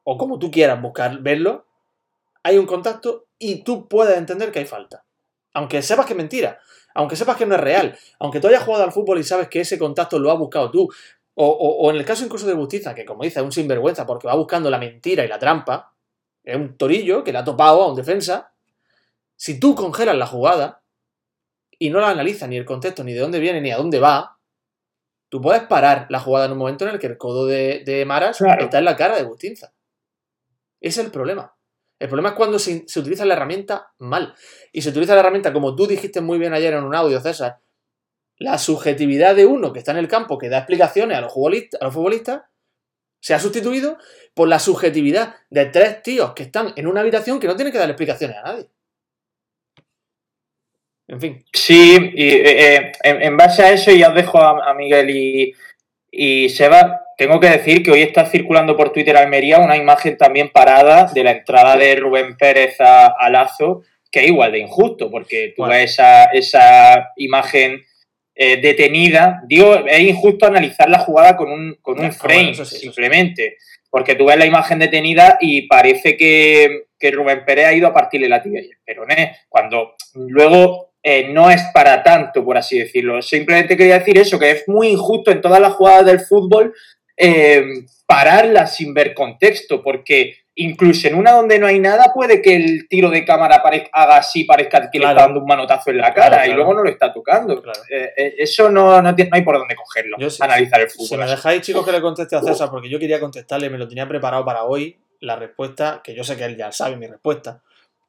[0.04, 1.66] o como tú quieras buscar verlo,
[2.44, 5.04] hay un contacto y tú puedes entender que hay falta.
[5.54, 6.60] Aunque sepas que es mentira,
[6.93, 9.62] aunque sepas que no es real, aunque tú hayas jugado al fútbol y sabes que
[9.62, 10.89] ese contacto lo has buscado tú,
[11.34, 14.06] o, o- o en el caso incluso de Bustiza, que como dice, es un sinvergüenza
[14.06, 15.93] porque va buscando la mentira y la trampa,
[16.43, 18.51] es un torillo que le ha topado a un defensa,
[19.36, 20.82] si tú congelas la jugada
[21.80, 24.38] y no la analizas ni el contexto, ni de dónde viene, ni a dónde va,
[25.30, 28.06] tú puedes parar la jugada en un momento en el que el codo de, de
[28.06, 28.63] Maras Claro.
[28.65, 29.73] está en la cara de Bustinza.
[30.80, 31.56] Ese es el problema.
[32.02, 34.34] El problema es cuando se, utiliza la herramienta mal.
[34.74, 37.60] Y se utiliza la herramienta, como tú dijiste muy bien ayer en un audio, César,
[38.38, 41.80] la subjetividad de uno que está en el campo, que da explicaciones a los futbolistas,
[41.80, 42.42] a los futbolistas
[43.20, 44.00] se ha sustituido
[44.34, 47.78] por la subjetividad de tres tíos que están en una habitación que no tienen que
[47.78, 48.68] dar explicaciones a nadie.
[51.08, 51.46] En fin.
[51.54, 55.54] Sí, y eh, eh, en, base a eso, ya os dejo a, a Miguel y,
[56.10, 57.00] y Seba.
[57.21, 61.23] Tengo que decir que hoy está circulando por Twitter Almería una imagen también parada de
[61.23, 65.62] la entrada de Rubén Pérez a, a Lazo, que es igual de injusto, porque tú
[65.62, 65.75] Bueno.
[65.75, 67.79] ves esa, esa imagen
[68.34, 69.43] eh, detenida.
[69.45, 72.69] Digo, es injusto analizar la jugada con un, con un Ah, frame, bueno, eso sí,
[72.71, 72.81] eso sí.
[72.88, 73.57] simplemente.
[73.91, 77.93] Porque tú ves la imagen detenida y parece que, que Rubén Pérez ha ido a
[77.93, 82.79] partirle la tibia y el peroné, cuando luego eh, no es para tanto, por así
[82.79, 83.21] decirlo.
[83.21, 86.73] Simplemente quería decir eso, que es muy injusto en todas las jugadas del fútbol
[87.21, 87.63] eh,
[88.07, 92.88] pararlas sin ver contexto, porque incluso en una donde no hay nada puede que el
[92.89, 96.13] tiro de cámara parezca, haga así, parezca que le está dando un manotazo en la
[96.13, 97.63] cara Claro, y luego no lo está tocando.
[97.89, 100.43] Eh, eh, eso no, no, tiene- no hay por dónde cogerlo, Yo sí.
[100.43, 101.19] analizar el Si fútbol.
[101.19, 101.36] me así.
[101.36, 104.43] dejáis, chicos, que le conteste a César, porque yo quería contestarle, me lo tenía preparado
[104.43, 107.62] para hoy, la respuesta, que yo sé que él ya sabe mi respuesta,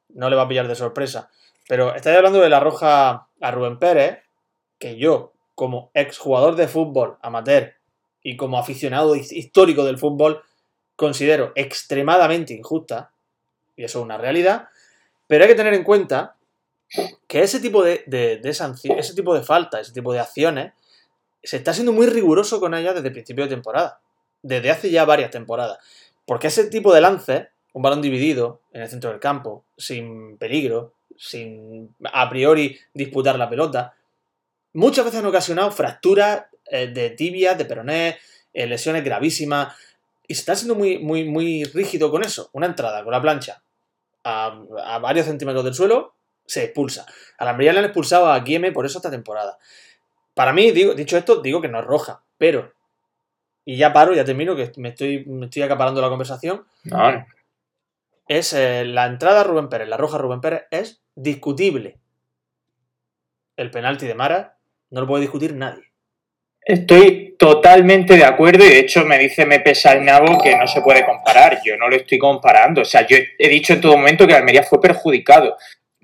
[0.09, 1.29] no le va a pillar de sorpresa.
[1.67, 4.17] Pero estáis hablando de la roja a Rubén Pérez,
[4.77, 7.73] que yo, como exjugador de fútbol amateur
[8.23, 10.41] y como aficionado his- histórico del fútbol,
[10.95, 13.11] considero extremadamente injusta,
[13.75, 14.67] y eso es una realidad,
[15.27, 16.35] pero hay que tener en cuenta
[17.27, 20.73] que ese tipo de, de, de sanci- ese tipo de faltas, ese tipo de acciones,
[21.41, 23.99] se está siendo muy riguroso con ellas desde el principio de temporada.
[24.41, 25.79] Desde hace ya varias temporadas.
[26.25, 30.93] Porque ese tipo de lances, un balón dividido en el centro del campo, sin peligro,
[31.17, 33.95] sin a priori disputar la pelota,
[34.73, 36.43] muchas veces han ocasionado fracturas
[36.87, 38.17] de tibias, de peroné,
[38.53, 39.75] eh, lesiones gravísimas.
[40.27, 42.49] Y se está siendo muy, muy, muy rígido con eso.
[42.53, 43.61] Una entrada con la plancha
[44.23, 47.05] a, a varios centímetros del suelo, se expulsa.
[47.37, 49.57] A la Almería le han expulsado a Guieme por eso esta temporada.
[50.33, 52.73] Para mí, digo, dicho esto, digo que no es roja, pero.
[53.65, 56.65] Y ya paro, ya termino, que me estoy, me estoy acaparando la conversación.
[56.83, 57.25] No.
[58.27, 61.99] Es eh, la entrada a Rubén Pérez, la roja a Rubén Pérez, es discutible.
[63.55, 64.57] El penalti de Mara
[64.89, 65.92] no lo puede discutir nadie.
[66.65, 71.05] Estoy totalmente de acuerdo y de hecho me dice Mepe Salnabo que no se puede
[71.05, 71.59] comparar.
[71.63, 72.81] Yo no lo estoy comparando.
[72.81, 75.57] O sea, yo he dicho en todo momento que Almería fue perjudicado.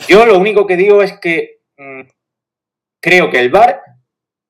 [0.08, 2.02] Yo lo único que digo es que mm,
[3.02, 3.82] creo que el VAR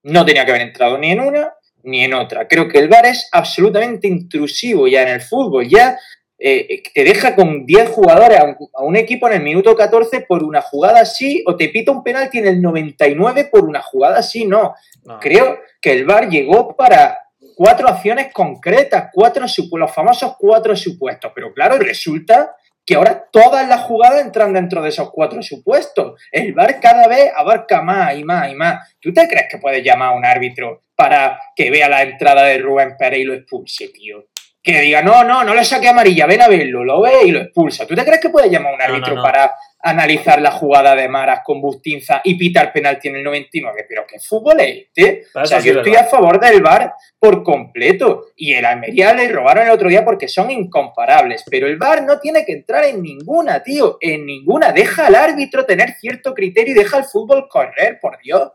[0.03, 2.47] no tenía que haber entrado ni en una ni en otra.
[2.47, 5.67] Creo que el VAR es absolutamente intrusivo ya en el fútbol.
[5.67, 5.97] Ya
[6.39, 10.21] eh, te deja con 10 jugadores a un, a un equipo en el minuto 14
[10.21, 14.19] por una jugada así o te pita un penalti en el 99 por una jugada
[14.19, 14.45] así.
[14.45, 14.73] No,
[15.04, 15.19] No.
[15.19, 17.19] creo que el VAR llegó para
[17.56, 21.32] cuatro acciones concretas, cuatro los famosos cuatro supuestos.
[21.36, 26.19] Pero claro, resulta que ahora todas las jugadas entran dentro de esos cuatro supuestos.
[26.32, 28.95] El VAR cada vez abarca más y más y más.
[28.99, 32.58] ¿Tú te crees que puedes llamar a un árbitro para que vea la entrada de
[32.60, 34.25] Rubén Pérez y lo expulse, tío?
[34.71, 37.39] Que diga, no, no, no le saque amarilla, ven a verlo, lo ve y lo
[37.39, 37.86] expulsa.
[37.88, 39.21] ¿Tú te crees que puede llamar a un No, no, árbitro no.
[39.23, 39.51] para
[39.82, 43.86] analizar la jugada de Maras con Bustinza y pitar penalti en el 99?
[43.88, 45.23] Pero ¿qué fútbol es este?
[45.34, 48.27] O sea, yo es estoy a favor del VAR por completo.
[48.36, 51.45] Y el Almería le robaron el otro día porque son incomparables.
[51.49, 53.97] Pero el VAR no tiene que entrar en ninguna, tío.
[54.01, 54.71] En ninguna.
[54.71, 58.51] Deja al árbitro tener cierto criterio y deja al fútbol correr, por Dios.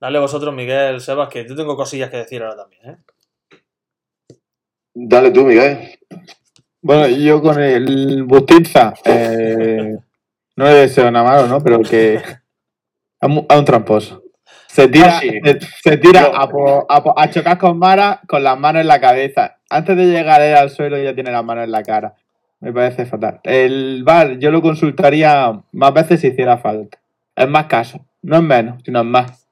[0.00, 2.96] Dale vosotros, Miguel, Sebas, que yo tengo cosillas que decir ahora también, ¿eh?
[4.94, 5.98] Dale tú, Miguel.
[6.80, 9.96] Bueno, yo con el Bustinza, eh,
[10.56, 11.60] no le deseo nada malo, ¿no?
[11.60, 12.20] Pero que
[13.20, 14.22] a un, a un tramposo.
[14.66, 15.30] Se tira, Ah, sí.
[15.44, 18.80] se, se tira Yo- a, po- a po- a chocar con Mara con las manos
[18.80, 19.58] en la cabeza.
[19.68, 22.14] Antes de llegar él al suelo ya tiene las manos en la cara.
[22.60, 23.40] Me parece fatal.
[23.42, 26.98] El VAR yo lo consultaría más veces si hiciera falta.
[27.36, 28.00] Es más caso.
[28.22, 29.46] No es menos, sino es más.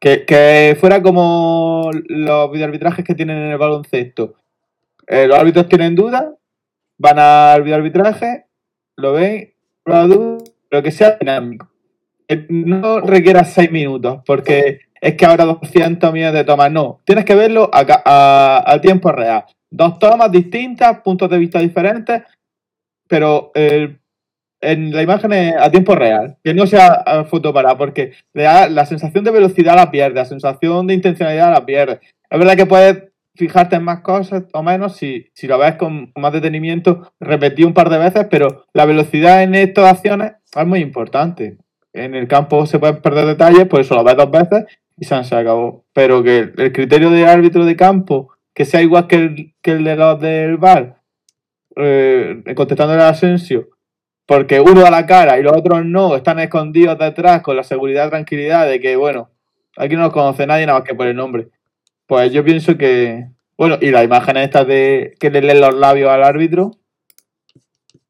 [0.00, 4.34] Que, que fuera como los videoarbitrajes que tienen en el baloncesto.
[5.08, 6.26] Eh, los árbitros tienen dudas,
[6.98, 8.44] van al videoarbitraje,
[8.96, 11.68] lo la duda, pero que sea dinámico.
[12.26, 16.70] Que no requiera seis minutos, porque es que ahora 200 millones de tomas.
[16.70, 19.44] No, tienes que verlo a, tiempo real.
[19.70, 22.22] Dos tomas distintas, puntos de vista diferentes,
[23.06, 23.96] pero eh,
[24.60, 28.68] en la imagen a tiempo real, que no sea a foto parada, porque le da-
[28.68, 32.00] la sensación de velocidad la pierde, la sensación de intencionalidad la pierde.
[32.28, 33.07] Es verdad que puedes
[33.38, 37.72] fijarte en más cosas o menos si, si lo ves con más detenimiento, repetir un
[37.72, 41.56] par de veces, pero la velocidad en estas acciones es muy importante.
[41.92, 45.22] En el campo se pueden perder detalles, por eso lo ves dos veces y se,
[45.22, 45.84] se acabó.
[45.92, 49.84] Pero que el, criterio de árbitro de campo, que sea igual que el, que el
[49.84, 51.00] de los del VAR,
[51.76, 53.68] eh, contestando el Asensio,
[54.26, 58.10] porque uno da la cara y los otros no, están escondidos detrás con la seguridad
[58.10, 59.30] tranquilidad de que, bueno,
[59.76, 61.48] aquí no nos conoce nadie nada más que por el nombre.
[62.08, 63.26] Pues yo pienso que.
[63.56, 66.70] Bueno, y las imágenes estas de que le leen los labios al árbitro.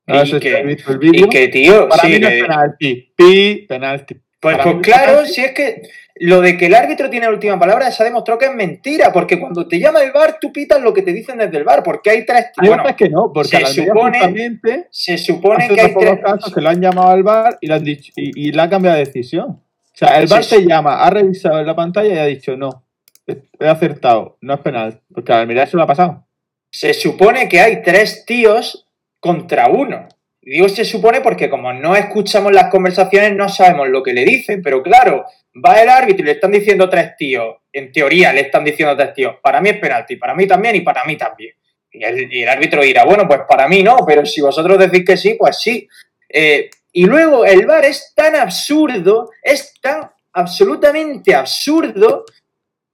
[0.07, 1.27] No Y que- habéis visto el vídeo.
[1.27, 3.13] Y que, tío, Para sí, mí no es penalti.
[3.17, 4.17] Pi, penalti.
[4.41, 5.83] Pues, pues claro, si es que
[6.21, 9.13] lo de que el árbitro tiene la última palabra se ha demostrado que es mentira,
[9.13, 11.83] porque cuando te llama el bar, tú pitas lo que te dicen desde el bar,
[11.83, 12.47] porque hay tres...
[12.57, 16.21] Hay Bueno, veces que no, porque se la supone- se supone que hay tres...
[16.25, 18.71] casos que lo han llamado al bar y, le han dicho, y, y le ha
[18.71, 19.49] cambiado de decisión.
[19.51, 20.57] O sea, el bar sí.
[20.57, 22.85] te llama, ha revisado en la pantalla y ha dicho no.
[23.29, 25.03] He acertado, no es penal.
[25.12, 26.27] Porque a la Almería se lo ha pasado.
[26.71, 28.88] Se supone que hay tres tíos
[29.21, 30.09] contra uno.
[30.41, 34.62] Digo se supone porque como no escuchamos las conversaciones no sabemos lo que le dicen,
[34.62, 38.64] pero claro, va el árbitro y le están diciendo tres tíos, en teoría le están
[38.64, 41.55] diciendo tres tíos, para mí es penalti, para mí también y para mí también.
[41.93, 45.05] Y el, y el árbitro dirá, bueno, pues para mí no, pero si vosotros decís
[45.05, 45.87] que sí, pues sí.
[46.29, 52.25] Eh, y luego el VAR es tan absurdo, es tan absolutamente absurdo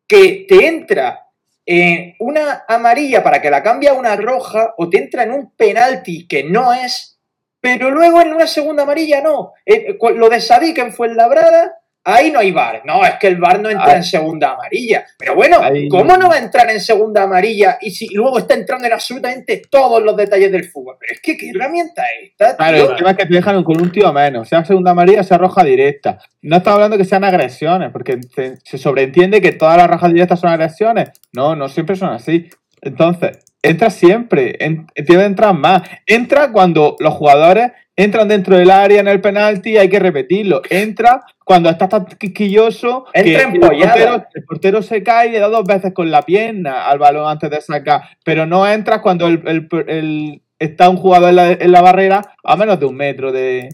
[0.07, 1.21] que te entra
[1.67, 5.51] en una amarilla para que la cambie a una roja o te entra en un
[5.57, 7.19] penalti que no es,
[7.61, 9.53] pero luego en una segunda amarilla no.
[9.65, 12.83] Eh, cu- lo de Sadik en Fuenlabrada, ahí no hay VAR.
[12.85, 15.05] No, es que el VAR no entra Ahí- en segunda amarilla.
[15.19, 18.39] Pero bueno, Ahí- ¿cómo no va a entrar en segunda amarilla y si y luego
[18.39, 20.97] está entrando en absolutamente todos los detalles del fútbol?
[21.01, 22.57] Pero es que, ¿qué herramienta es esta?
[22.57, 25.39] Claro, el tema es que te dejan con un tío menos, sea segunda amarilla, sea
[25.39, 26.19] roja directa.
[26.43, 28.21] No estamos hablando que sean agresiones, porque
[28.63, 31.11] se sobreentiende que todas las rojas directas son agresiones.
[31.33, 32.49] No, no siempre son así.
[32.85, 35.83] Entonces, entra siempre, en- tiene que entrar más.
[36.07, 40.63] Entra cuando los jugadores entran dentro del área en el penalti, hay que repetirlo.
[40.69, 43.87] Entra cuando estás tan quisquilloso Entra el empollado.
[43.93, 47.29] portero, el portero se cae y le da dos veces con la pierna al balón
[47.29, 48.03] antes de sacar.
[48.25, 52.23] Pero no entras cuando el, el- el- está un jugador en la, en la barrera
[52.43, 53.69] a menos de un metro de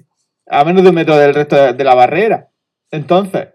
[0.53, 2.49] a menos de un metro del resto de, de la barrera.
[2.90, 3.49] Entonces,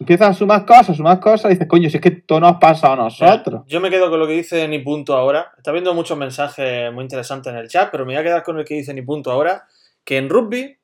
[0.00, 2.92] empiezas a sumar cosas, sumar cosas y dices, coño, si es que todo nos pasa
[2.92, 3.62] a nosotros.
[3.66, 5.52] Yo me quedo con lo que dice Ni Punto ahora.
[5.56, 8.58] Está viendo muchos mensajes muy interesantes en el chat, pero me voy a quedar con
[8.58, 9.66] el que dice Ni Punto ahora.
[10.04, 10.76] Que en rugby,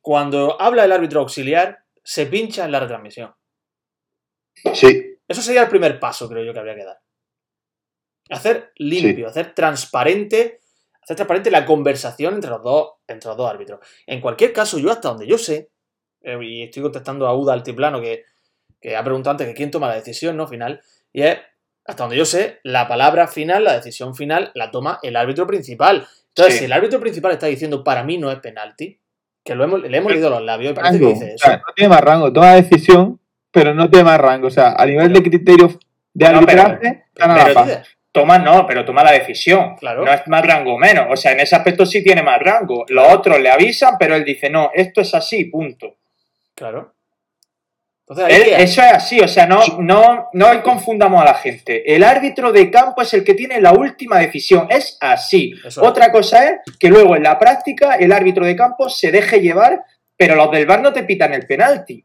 [0.00, 3.34] cuando habla el árbitro auxiliar, se pincha en la retransmisión.
[4.74, 6.98] Sí, Eso sería el primer paso, creo yo, que habría que dar.
[8.30, 10.60] Hacer limpio, hacer transparente,
[11.02, 13.80] hacer transparente la conversación entre los dos, entre los dos árbitros.
[14.06, 15.70] En cualquier caso, yo hasta donde yo sé,
[16.22, 18.24] eh, y estoy contestando a Uda Altiplano, que,
[18.80, 20.46] que ha preguntado antes que quién toma la decisión, ¿no?
[20.46, 20.80] Final,
[21.12, 21.38] y es,
[21.84, 26.06] hasta donde yo sé, la palabra final, la decisión final, la toma el árbitro principal.
[26.28, 26.58] Entonces, Sí.
[26.60, 28.98] si el árbitro principal está diciendo para mí no es penalti,
[29.44, 31.14] que lo hemos, le hemos leído los labios y parece que Rango.
[31.14, 31.46] dice O eso.
[31.46, 33.18] sea, no tiene más rango, toma decisión,
[33.50, 34.46] pero no tiene más rango.
[34.48, 35.78] O sea, a nivel de criterio
[36.12, 37.66] de No, arbitraje, están.
[37.66, 39.76] Dice, Toma no, pero toma la decisión.
[39.76, 40.04] Claro.
[40.04, 41.06] No es más rango o menos.
[41.10, 42.84] O sea, en ese aspecto sí tiene más rango.
[42.88, 45.96] Los otros le avisan, pero él dice, no, esto es así, punto.
[46.54, 46.94] Claro.
[48.10, 51.94] Entonces, Eso es así, o sea, no, no, no confundamos a la gente.
[51.94, 55.52] El árbitro de campo es el que tiene la última decisión, es así.
[55.64, 55.86] Eso es.
[55.88, 59.82] Otra cosa es que luego en la práctica el árbitro de campo se deje llevar,
[60.16, 62.02] pero los del VAR no te pitan el penalti.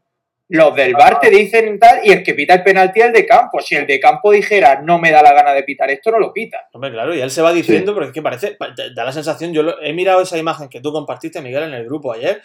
[0.50, 3.24] Los del VAR te dicen tal y el que pita el penalti es el de
[3.26, 3.60] campo.
[3.62, 6.34] Si el de campo dijera no me da la gana de pitar esto, no lo
[6.34, 6.68] pita.
[6.74, 9.12] Hombre, claro, y él se va diciendo, porque es que parece, pa- da- da la
[9.12, 12.42] sensación, yo lo- he mirado esa imagen que tú compartiste, Miguel, en el grupo ayer,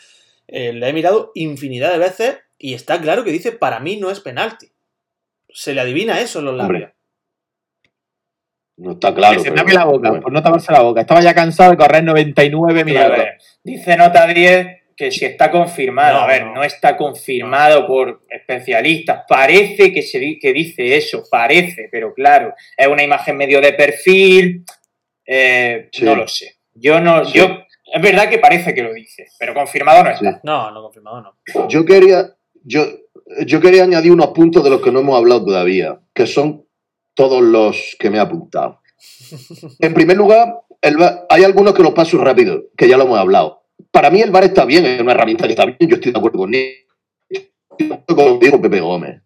[0.48, 4.12] eh, la he mirado infinidad de veces y está claro que dice, para mí no
[4.12, 4.67] es penalti.
[5.50, 6.84] Se le adivina eso en los labios.
[6.84, 6.95] Hombre,
[8.78, 9.38] no está claro.
[9.38, 10.22] Que se pero- tape la boca, bueno.
[10.24, 11.02] por no taparse la boca.
[11.02, 13.10] Estaba ya cansado de correr 99 A minutos.
[13.17, 16.17] ver, dice nota 10 que si está confirmado.
[16.17, 16.54] No, a ver, no.
[16.56, 19.24] no, está confirmado por especialistas.
[19.28, 24.65] Parece que, se, que dice eso, parece, pero claro, es una imagen medio de perfil.
[25.26, 26.04] eh, Sí.
[26.06, 26.56] No lo sé.
[26.74, 27.38] Yo no, Sí.
[27.38, 27.60] yo.
[27.91, 30.32] Es verdad que parece que lo dice, pero confirmado no está.
[30.34, 30.38] Sí.
[30.43, 31.67] No, no confirmado, no.
[31.69, 32.86] Yo quería, yo,
[33.45, 36.65] yo quería añadir unos puntos de los que no hemos hablado todavía, que son
[37.15, 38.80] todos los que me he apuntado.
[39.80, 43.19] En primer lugar, el VAR- hay algunos que los paso rápido, que ya lo hemos
[43.19, 43.63] hablado.
[43.91, 46.17] Para mí el VAR está bien, es una herramienta que está bien, yo estoy de
[46.19, 46.74] acuerdo con él.
[48.08, 49.22] Como digo Pepe Gómez.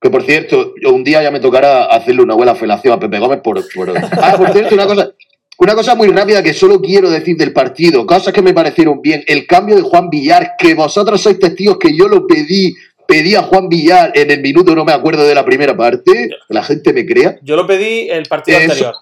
[0.00, 3.40] Que por cierto, un día ya me tocará hacerle una buena felación a Pepe Gómez
[3.42, 3.62] por.
[3.74, 5.12] por- Ah, por cierto, una cosa.
[5.58, 9.24] Una cosa muy rápida que solo quiero decir del partido, cosas que me parecieron bien.
[9.26, 12.76] El cambio de Juan Villar, que vosotros sois testigos que yo lo pedí,
[13.08, 16.54] pedí a Juan Villar en el minuto, no me acuerdo de la primera parte, que
[16.54, 17.40] la gente me crea.
[17.42, 18.70] Yo lo pedí el partido Eso.
[18.70, 18.94] anterior.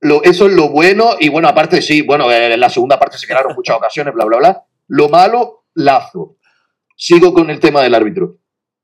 [0.00, 3.16] Lo, eso es lo bueno, y bueno, aparte sí, bueno, eh, en la segunda parte
[3.16, 4.64] se quedaron muchas ocasiones, bla, bla, bla.
[4.88, 6.36] Lo malo, Lazo.
[6.94, 8.36] Sigo con el tema del árbitro.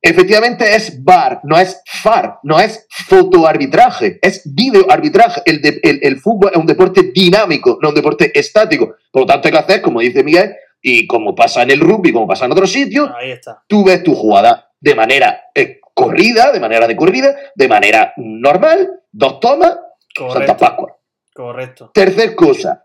[0.04, 5.42] Efectivamente es VAR, no es FAR, no es fotoarbitraje, es videoarbitraje.
[5.46, 8.96] El, de- el, el fútbol es un deporte dinámico, no un deporte estático.
[9.12, 12.12] Por lo tanto, hay que hacer, como dice Miguel, y como pasa en el rugby,
[12.12, 13.08] como pasa en otros sitios,
[13.68, 18.90] tú ves tu jugada de manera eh, corrida, de manera de corrida, de manera normal,
[19.12, 20.56] dos tomas, Santa Correcto.
[20.56, 20.96] Pascua.
[21.32, 21.90] Correcto.
[21.94, 22.84] Tercer cosa,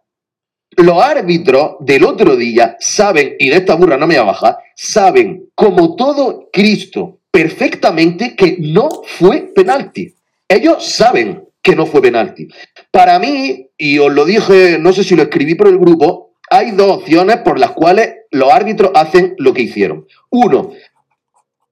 [0.77, 4.57] los árbitros del otro día saben, y de esta burra no me voy a bajar,
[4.75, 10.13] saben, como todo Cristo, perfectamente que no fue penalti.
[10.47, 12.47] Ellos saben que no fue penalti.
[12.91, 16.71] Para mí, y os lo dije, no sé si lo escribí por el grupo, hay
[16.71, 20.05] dos opciones por las cuales los árbitros hacen lo que hicieron.
[20.29, 20.71] Uno,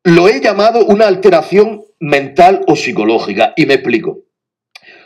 [0.03, 4.24] lo he llamado una alteración mental o psicológica, y me explico.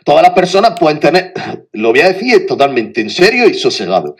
[0.05, 1.33] Todas las personas pueden tener,
[1.73, 4.15] lo voy a decir totalmente en serio y sosegado.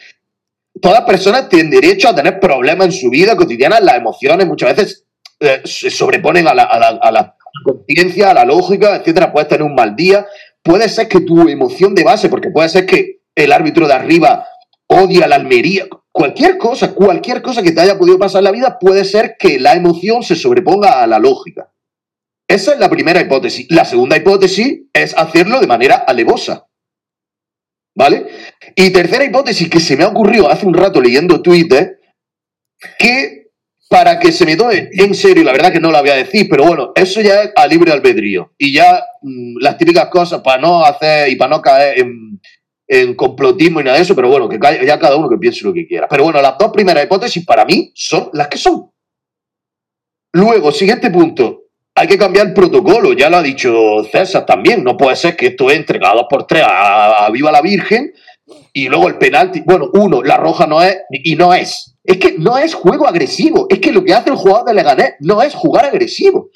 [0.82, 4.76] Todas las personas tienen derecho a tener problemas en su vida cotidiana, las emociones muchas
[4.76, 5.06] veces
[5.40, 9.32] eh, se sobreponen a la, a la- a la conciencia, a la lógica, etcétera.
[9.32, 10.26] Puedes tener un mal día,
[10.62, 14.46] puede ser que tu emoción de base, porque puede ser que el árbitro de arriba
[14.88, 18.78] odia la Almería, cualquier cosa, cualquier cosa que te haya podido pasar en la vida,
[18.80, 21.72] puede ser que la emoción se sobreponga a la lógica.
[22.50, 23.68] Esa es la primera hipótesis.
[23.70, 26.66] La segunda hipótesis es hacerlo de manera alevosa.
[27.96, 28.26] ¿Vale?
[28.76, 32.00] Y tercera hipótesis que se me ha ocurrido hace un rato leyendo Twitter,
[32.98, 33.52] que
[33.88, 36.48] para que se me tome en serio, la verdad que no la voy a decir,
[36.50, 38.54] pero bueno, eso ya es a libre albedrío.
[38.58, 42.42] Y ya mm, las típicas cosas para no hacer y para no caer en,
[42.88, 45.74] en complotismo y nada de eso, pero bueno, que ya cada uno que piense lo
[45.74, 46.08] que quiera.
[46.08, 48.90] Pero bueno, las dos primeras hipótesis para mí son las que son.
[50.34, 51.59] Luego, siguiente punto.
[52.00, 54.86] Hay que cambiar el protocolo, ya lo ha dicho César también.
[54.86, 58.14] No puede ser que esto entre dos por tres a, Viva la Virgen
[58.72, 59.64] y luego el penalti.
[59.66, 61.98] Bueno, uno, la roja no es y no es.
[62.06, 63.68] Es que no es juego agresivo.
[63.70, 66.52] Es que lo que hace el jugador de Leganés no es jugar agresivo.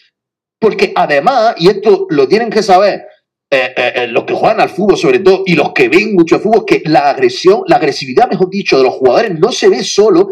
[0.58, 3.06] Porque además, y esto lo tienen que saber
[3.52, 6.40] eh, eh, eh, los que juegan al fútbol sobre todo y los que ven mucho
[6.40, 10.30] fútbol, que la agresión, la agresividad, mejor dicho, de los jugadores no se ve solo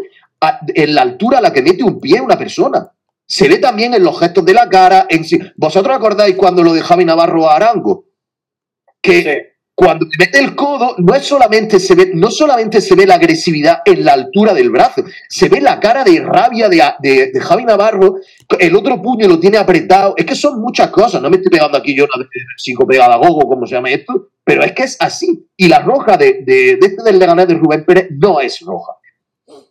[0.74, 2.90] en la altura a la que mete un pie una persona.
[3.34, 5.06] Se ve también en los gestos de la cara.
[5.08, 5.24] En.
[5.56, 8.04] ¿Vosotros acordáis cuando lo de Javi Navarro a Arango?
[9.00, 9.30] Que Sí.
[9.74, 13.14] cuando te mete el codo, no es solamente se ve, no solamente se ve la
[13.14, 17.40] agresividad en la altura del brazo, se ve la cara de rabia de, de, de
[17.40, 18.16] Javi Navarro,
[18.58, 20.12] el otro puño lo tiene apretado.
[20.18, 21.22] Es que son muchas cosas.
[21.22, 22.26] No me estoy pegando aquí yo una
[22.58, 25.48] psicopedagogo, como se llama esto, pero es que es así.
[25.56, 28.92] Y la roja de, de, de este del Leganés de Rubén Pérez no es roja.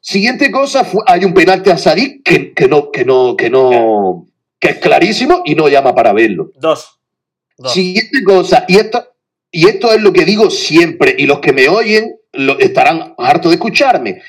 [0.01, 4.25] Siguiente cosa, fue- hay un penalti a Sadik que, que no, que no, que no,
[4.59, 6.51] que es clarísimo y no llama para verlo.
[6.55, 6.99] Dos.
[7.57, 7.71] Dos.
[7.73, 9.05] Siguiente cosa, y esto,
[9.51, 13.51] y esto es lo que digo siempre, y los que me oyen lo, estarán hartos
[13.51, 14.21] de escucharme.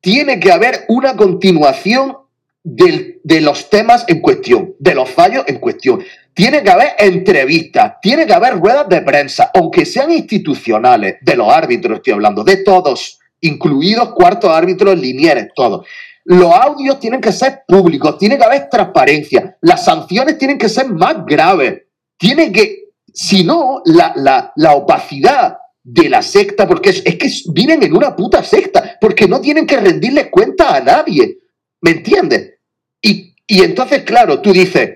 [0.00, 2.16] Tiene que haber una continuación
[2.64, 6.02] del- de los temas en cuestión, de los fallos en cuestión.
[6.32, 11.52] Tiene que haber entrevistas, tiene que haber ruedas de prensa, aunque sean institucionales, de los
[11.52, 15.86] árbitros estoy hablando, de todos, incluidos cuartos árbitros linieres, todos.
[16.24, 20.88] Los audios tienen que ser públicos, tiene que haber transparencia, las sanciones tienen que ser
[20.88, 21.82] más graves,
[22.18, 27.30] tiene que, si no, la, la, la opacidad de la secta, porque es, es que
[27.52, 31.38] viven en una puta secta, porque no tienen que rendirles cuenta a nadie,
[31.80, 32.56] ¿me entiendes?
[33.00, 34.90] Y, y entonces, claro, tú dices,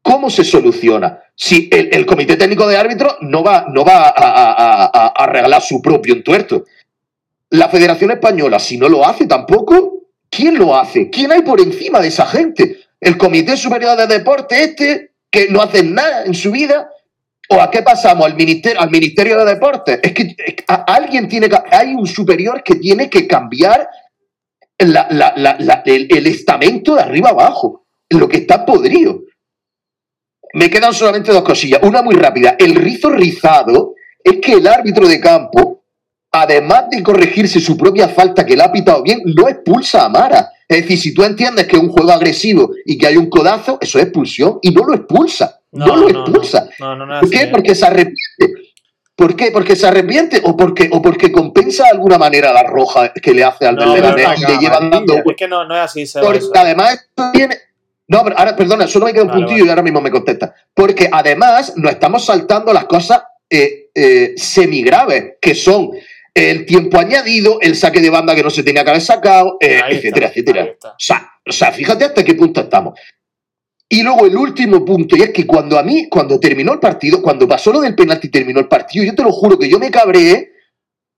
[0.00, 1.18] ¿cómo se soluciona?
[1.34, 5.24] Si el, el comité técnico de árbitros no va, no va a, a- a- a
[5.24, 6.64] arreglar su propio entuerto.
[7.50, 11.08] La Federación Española, si no lo hace tampoco, ¿quién lo hace?
[11.10, 12.78] ¿Quién hay por encima de esa gente?
[13.00, 16.90] ¿El Comité Superior de Deporte este, que no hace nada en su vida?
[17.50, 18.26] ¿O a qué pasamos?
[18.26, 19.98] ¿Al Ministerio, al ministerio de Deportes?
[20.02, 20.34] Es que
[20.86, 21.56] alguien tiene que...
[21.70, 23.88] Hay un superior que tiene que cambiar
[24.78, 29.22] la- la- el, el estamento de arriba abajo, lo que está podrido.
[30.52, 31.80] Me quedan solamente dos cosillas.
[31.82, 32.56] Una muy rápida.
[32.58, 35.67] El rizo rizado es que el árbitro de campo,
[36.38, 40.50] además de corregirse su propia falta que le ha pitado bien, no expulsa a Mara.
[40.68, 43.78] Es decir, si tú entiendes que es un juego agresivo y que hay un codazo,
[43.80, 45.60] eso es expulsión y no lo expulsa.
[45.72, 46.68] No, lo expulsa.
[46.78, 47.36] No, no, ¿Por qué?
[47.38, 47.48] así, ¿eh?
[47.50, 48.62] Porque se arrepiente.
[49.16, 49.50] ¿Por qué?
[49.50, 53.42] Porque se arrepiente o porque, o porque compensa de alguna manera la roja que le
[53.44, 54.90] hace al No, Leganés y le llevan amarilla.
[54.90, 56.52] dando Es que no, no es así, Seba, porque eso.
[56.54, 57.56] además esto viene.
[58.06, 59.66] No, pero ahora, perdona, solo me queda un Vale, puntillo vale.
[59.66, 60.54] y ahora mismo me contesta.
[60.72, 65.90] Porque además nos estamos saltando las cosas eh, eh, semigraves, que son
[66.34, 69.80] el tiempo añadido, el saque de banda que no se tenía que haber sacado, eh,
[69.88, 70.76] etcétera, está, etcétera.
[70.82, 72.98] O sea, o sea, fíjate hasta qué punto estamos.
[73.88, 77.22] Y luego el último punto, y es que cuando a mí, cuando terminó el partido,
[77.22, 79.78] cuando pasó lo del penalti y terminó el partido, yo te lo juro que yo
[79.78, 80.52] me cabreé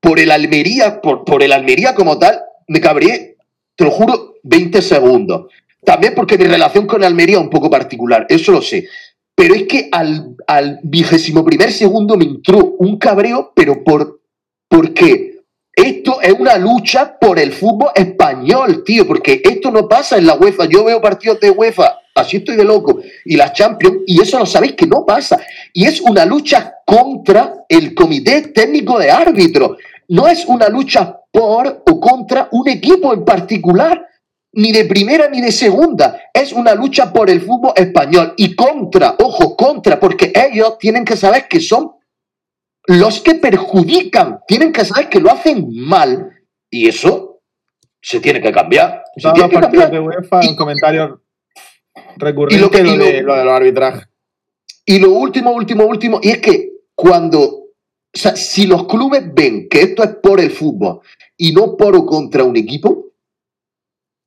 [0.01, 3.37] por el Almería, por, por el Almería como tal, me cabreé,
[3.75, 5.53] te lo juro, 20 segundos.
[5.85, 8.87] También porque mi relación con Almería es un poco particular, eso lo sé.
[9.35, 14.20] Pero es que al, al vigésimo primer segundo me entró un cabreo, pero por
[14.71, 15.43] porque
[15.75, 20.35] esto es una lucha por el fútbol español, tío, porque esto no pasa en la
[20.35, 20.66] UEFA.
[20.66, 24.47] Yo veo partidos de UEFA, así estoy de loco, y las Champions, y eso lo
[24.47, 25.41] sabéis que no pasa.
[25.73, 29.79] Y es una lucha contra el comité técnico de árbitros.
[30.09, 34.07] No es una lucha por o contra un equipo en particular,
[34.53, 36.21] ni de primera ni de segunda.
[36.33, 41.16] Es una lucha por el fútbol español y contra, ojo, contra, porque ellos tienen que
[41.16, 41.93] saber que son
[42.87, 46.31] los que perjudican, tienen que saber que lo hacen mal
[46.70, 47.41] y eso
[48.03, 49.05] se tiene que cambiar.
[49.16, 49.91] Se tiene los que partidos cambiar.
[50.03, 51.22] de UEFA, Y- un comentario
[52.16, 54.09] recurrente y lo que- lo, y lo- de, lo de los arbitrajes.
[54.87, 57.68] Y lo último, último, último, y es que cuando, o
[58.12, 61.01] sea, si los clubes ven que esto es por el fútbol
[61.37, 63.12] y no por o contra un equipo,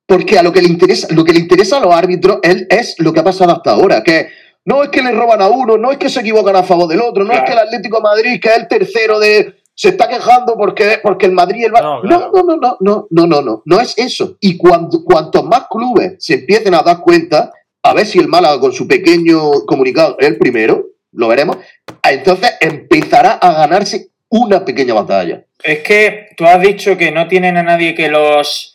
[0.06, 2.96] porque a lo que le interesa, lo que le interesa a los árbitros es, es
[3.00, 4.28] lo que ha pasado hasta ahora, que
[4.66, 7.02] no es que le roban a uno, no es que se equivocan a favor del
[7.02, 10.08] otro, no es que el Atlético de Madrid, que es el tercero de se está
[10.08, 12.32] quejando porque, porque el Madrid el No, no, claro.
[12.34, 14.38] no, no, no, no, no, no, no, no es eso.
[14.40, 17.52] Y cuando, cuantos más clubes se empiecen a dar cuenta,
[17.82, 21.58] a ver si el Málaga con su pequeño comunicado es el primero, lo veremos,
[22.04, 25.44] entonces empezará a ganarse una pequeña batalla.
[25.64, 28.73] Es que tú has dicho que no tienen a nadie que los.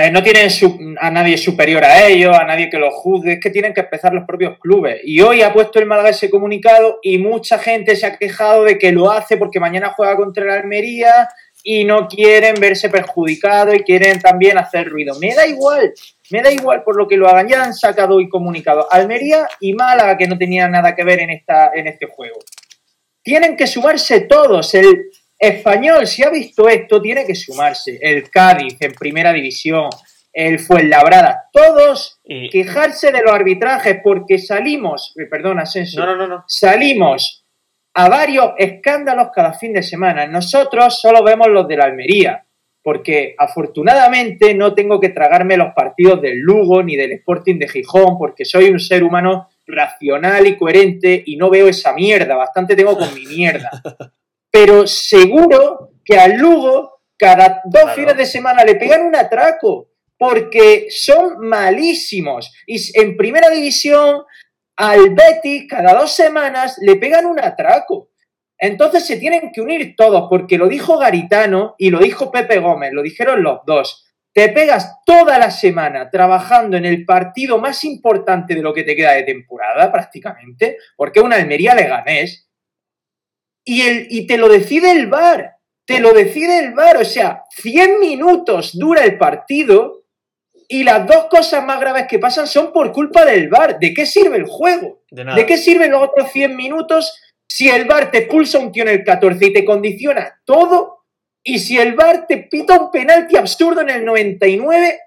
[0.00, 0.48] Eh, no tienen
[1.00, 4.12] a nadie superior a ellos, a nadie que los juzgue, es que tienen que empezar
[4.12, 5.00] los propios clubes.
[5.04, 8.78] Y hoy ha puesto el Málaga ese comunicado y mucha gente se ha quejado de
[8.78, 11.28] que lo hace porque mañana juega contra el Almería
[11.62, 15.18] y no quieren verse perjudicados y quieren también hacer ruido.
[15.18, 15.92] Me da igual,
[16.30, 17.48] me da igual por lo que lo hagan.
[17.48, 21.30] Ya han sacado hoy comunicado Almería y Málaga que no tenían nada que ver en,
[21.30, 22.40] esta, en este juego
[23.22, 24.74] tienen que sumarse todos.
[24.74, 25.10] El
[25.40, 27.98] español, si ha visto esto, tiene que sumarse.
[28.00, 29.88] El Cádiz en primera división,
[30.32, 36.16] el Fuenlabrada, todos Y- quejarse de los arbitrajes porque salimos, eh, perdón, Asensio, No, no,
[36.16, 36.44] no, no.
[36.46, 37.44] salimos
[37.94, 40.26] a varios escándalos cada fin de semana.
[40.26, 42.44] Nosotros solo vemos los de la Almería,
[42.82, 48.16] porque afortunadamente no tengo que tragarme los partidos del Lugo ni del Sporting de Gijón,
[48.16, 52.96] porque soy un ser humano racional y coherente y no veo esa mierda, bastante tengo
[52.96, 53.70] con mi mierda.
[54.50, 57.96] Pero seguro que al Lugo cada dos Claro.
[57.96, 62.52] fines de semana le pegan un atraco, porque son malísimos.
[62.66, 64.22] Y en primera división
[64.76, 68.10] al Betis cada dos semanas le pegan un atraco.
[68.58, 72.92] Entonces se tienen que unir todos, porque lo dijo Garitano y lo dijo Pepe Gómez,
[72.92, 74.06] lo dijeron los dos.
[74.32, 78.94] Te pegas toda la semana trabajando en el partido más importante de lo que te
[78.94, 82.49] queda de temporada, prácticamente, porque es una Almería Leganés,
[83.64, 85.56] y, el, y te lo decide el VAR,
[85.86, 90.04] te lo decide el VAR, o sea, 100 minutos dura el partido
[90.68, 93.78] y las dos cosas más graves que pasan son por culpa del VAR.
[93.78, 95.02] ¿De qué sirve el juego?
[95.10, 95.36] De nada.
[95.36, 97.12] ¿De qué sirven los otros 100 minutos
[97.48, 101.06] si el VAR te expulsa un tío en el 14 y te condiciona todo?
[101.42, 105.00] Y si el VAR te pita un penalti absurdo en el 99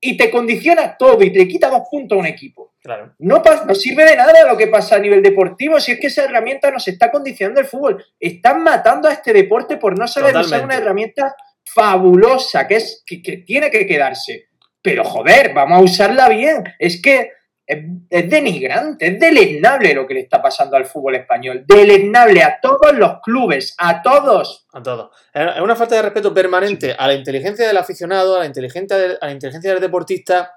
[0.00, 2.71] y te condiciona todo y te quita dos puntos a un equipo.
[2.82, 3.14] Claro.
[3.20, 6.24] No, no sirve de nada lo que pasa a nivel deportivo si es que esa
[6.24, 8.04] herramienta nos está condicionando el fútbol.
[8.18, 13.22] Están matando a este deporte por no saber usar una herramienta fabulosa que, es, que,
[13.22, 14.48] que tiene que quedarse.
[14.82, 16.64] Pero joder, vamos a usarla bien.
[16.80, 17.30] Es que
[17.64, 21.64] es, es denigrante, es deleznable lo que le está pasando al fútbol español.
[21.64, 24.66] Deleznable a todos los clubes, a todos.
[24.72, 25.12] A todo.
[25.32, 29.18] Es una falta de respeto permanente a la inteligencia del aficionado, a la inteligencia del,
[29.20, 30.52] a la inteligencia del deportista,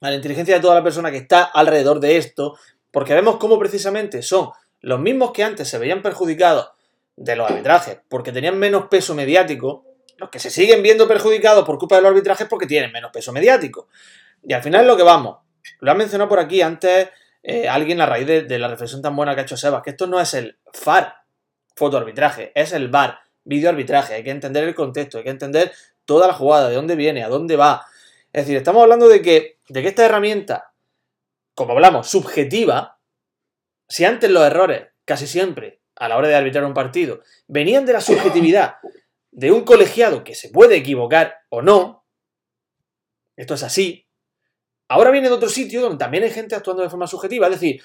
[0.00, 2.58] a la inteligencia de toda la persona que está alrededor de esto,
[2.90, 6.70] porque vemos cómo precisamente son los mismos que antes se veían perjudicados
[7.16, 9.84] de los arbitrajes porque tenían menos peso mediático,
[10.16, 13.32] los que se siguen viendo perjudicados por culpa de los arbitrajes porque tienen menos peso
[13.32, 13.88] mediático.
[14.42, 15.38] Y al final lo que vamos.
[15.80, 17.08] Lo ha mencionado por aquí antes
[17.42, 19.90] eh, alguien a raíz de, de la reflexión tan buena que ha hecho Sebas, que
[19.90, 21.22] esto no es el FAR,
[21.74, 24.14] fotoarbitraje, es el VAR, videoarbitraje.
[24.14, 25.72] Hay que entender el contexto, hay que entender
[26.04, 27.86] toda la jugada, de dónde viene, a dónde va.
[28.32, 30.72] Es decir, estamos hablando de que, de que esta herramienta,
[31.54, 33.00] como hablamos, subjetiva,
[33.88, 37.92] si antes los errores, casi siempre, a la hora de arbitrar un partido, venían de
[37.92, 38.76] la subjetividad
[39.32, 42.06] de un colegiado que se puede equivocar o no,
[43.36, 44.06] esto es así,
[44.88, 47.46] ahora viene de otro sitio donde también hay gente actuando de forma subjetiva.
[47.46, 47.82] Es decir,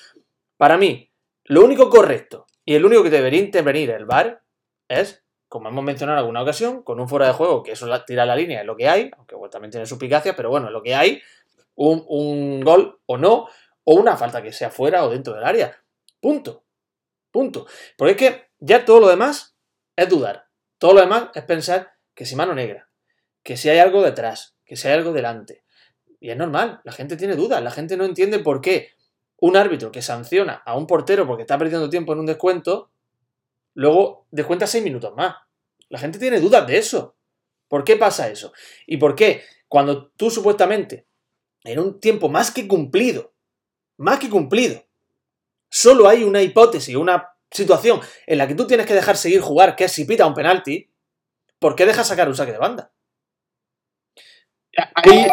[0.58, 1.12] para mí,
[1.46, 4.44] lo único correcto y el único que debería intervenir el VAR
[4.88, 8.26] es, como hemos mencionado en alguna ocasión, con un fuera de juego, que eso tira
[8.26, 10.96] la línea, es lo que hay, aunque bueno, también tiene suplicacias, pero bueno, lo que
[10.96, 11.22] hay,
[11.76, 13.48] un, un gol o no,
[13.84, 15.78] o una falta que sea fuera o dentro del área.
[16.20, 16.64] Punto.
[17.32, 17.68] Punto.
[17.98, 19.56] Porque es que ya todo lo demás
[19.96, 20.48] es dudar.
[20.78, 22.90] Todo lo demás es pensar que si mano negra,
[23.44, 25.64] que si hay algo detrás, que si hay algo delante.
[26.20, 28.90] Y es normal, la gente tiene dudas, la gente no entiende por qué
[29.38, 32.90] un árbitro que sanciona a un portero porque está perdiendo tiempo en un descuento,
[33.76, 35.36] luego descuenta seis minutos más.
[35.90, 37.16] La gente tiene dudas de eso.
[37.68, 38.52] ¿Por qué pasa eso?
[38.88, 41.08] ¿Y por qué cuando tú supuestamente,
[41.64, 43.34] en un tiempo más que cumplido,
[43.98, 44.84] más que cumplido,
[45.70, 49.76] solo hay una hipótesis, una situación en la que tú tienes que dejar seguir jugar,
[49.76, 50.90] que es si pita un penalti,
[51.60, 52.92] ¿por qué dejas sacar un saque de banda?
[54.94, 55.26] Ahí,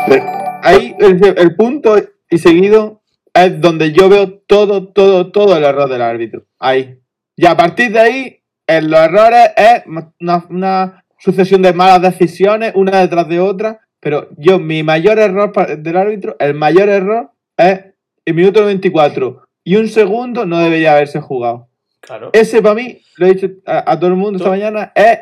[0.63, 1.97] ahí el, el punto
[2.31, 3.03] y seguido
[3.35, 6.47] es donde yo veo todo, todo, todo el error del árbitro.
[6.59, 7.02] Ahí.
[7.43, 9.83] Y a partir de ahí, en los errores es
[10.21, 13.81] una, una sucesión de malas decisiones, una detrás de otra.
[13.99, 17.81] Pero yo, mi mayor error del árbitro, el mayor error es
[18.25, 21.67] el minuto 94 y un segundo no debería haberse jugado.
[21.99, 22.31] Claro.
[22.33, 25.19] Ese para mí, lo he dicho a, a todo el mundo esta mañana, es,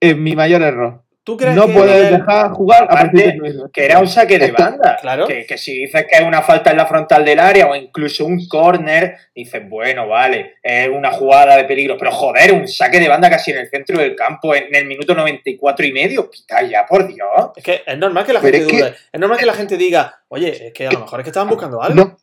[0.00, 1.01] eh, mi mayor error.
[1.24, 3.38] ¿Tú crees No que puedes el- dejar jugar a Aparte.
[3.72, 4.98] Que era un saque de banda.
[5.00, 5.28] Claro.
[5.28, 8.26] Que, que si dices que es una falta en la frontal del área o incluso
[8.26, 11.96] un córner, dices, bueno, vale, es una jugada de peligro.
[11.96, 15.14] Pero joder, un saque de banda casi en el centro del campo en el minuto
[15.14, 16.28] 94 y medio.
[16.28, 17.28] Quita ya, por Dios.
[17.54, 18.96] Es que es normal que la Pero gente es que- dude.
[19.12, 21.48] Es normal que la gente diga, oye, es que a lo mejor es que estaban
[21.48, 21.94] buscando algo.
[21.94, 22.18] No,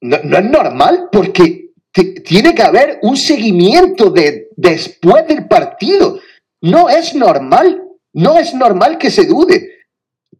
[0.00, 6.18] no, no es normal porque ti- tiene que haber un seguimiento de, después del partido.
[6.62, 7.82] No es normal,
[8.14, 9.68] no es normal que se dude.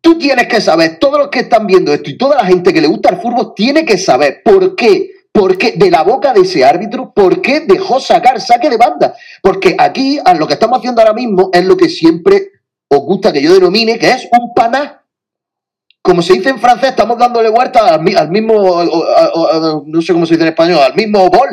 [0.00, 2.80] Tú tienes que saber, todos los que están viendo esto y toda la gente que
[2.80, 6.40] le gusta el fútbol tiene que saber por qué, por qué de la boca de
[6.40, 9.14] ese árbitro, por qué dejó sacar saque de banda.
[9.42, 12.50] Porque aquí a lo que estamos haciendo ahora mismo es lo que siempre
[12.88, 15.02] os gusta que yo denomine, que es un paná
[16.02, 18.82] como se dice en francés, estamos dándole vuelta al, al mismo,
[19.86, 21.48] no sé cómo se dice en español, al mismo bol.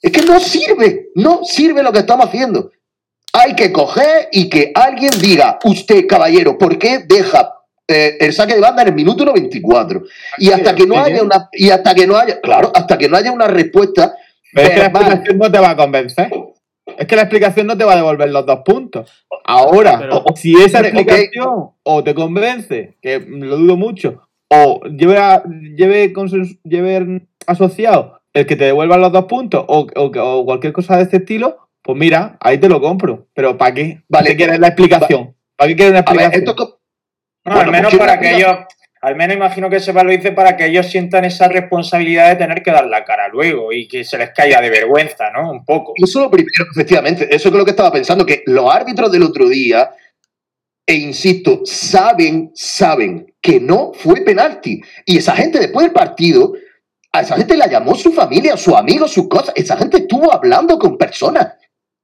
[0.00, 2.70] Es que no sirve, no sirve lo que estamos haciendo.
[3.36, 7.52] Hay que coger y que alguien diga, usted, caballero, ¿por qué deja
[7.88, 10.02] eh, el saque de banda en el minuto 94?
[10.38, 13.16] Y hasta que no haya una, y hasta que no haya, claro, hasta que no
[13.16, 14.14] haya una respuesta
[14.52, 16.30] Pero es que la explicación no te va a convencer.
[16.96, 19.10] Es que la explicación no te va a devolver los dos puntos.
[19.44, 25.42] Ahora, Pero- si esa explicación o te convence, que lo dudo mucho, o lleve, a-
[25.76, 26.12] lleve,
[26.62, 30.04] lleve asociado el que te devuelvan los dos puntos o, o
[30.38, 33.28] o cualquier cosa de este estilo, pues mira, ahí te lo compro.
[33.34, 34.00] Pero ¿para qué?
[34.08, 34.30] ¿Para Vale.
[34.30, 35.36] qué quieres la explicación?
[35.54, 36.48] ¿Para qué quieres una ver, explicación?
[36.48, 36.80] esto
[37.44, 38.56] No, Bueno, al menos pues, para quiero- que ellos,
[39.02, 42.62] al menos imagino que Seba lo dice para que ellos sientan esa responsabilidad de tener
[42.62, 45.50] que dar la cara luego y que se les caiga de vergüenza, ¿no?
[45.50, 45.92] Un poco.
[46.02, 49.46] Eso lo primero, efectivamente, eso es lo que estaba pensando, que los árbitros del otro
[49.46, 49.90] día,
[50.86, 54.80] e insisto, saben, saben que no fue penalti.
[55.04, 56.54] Y esa gente después del partido,
[57.12, 59.52] a esa gente la llamó su familia, sus amigos, sus cosas.
[59.54, 61.54] Esa gente estuvo hablando con personas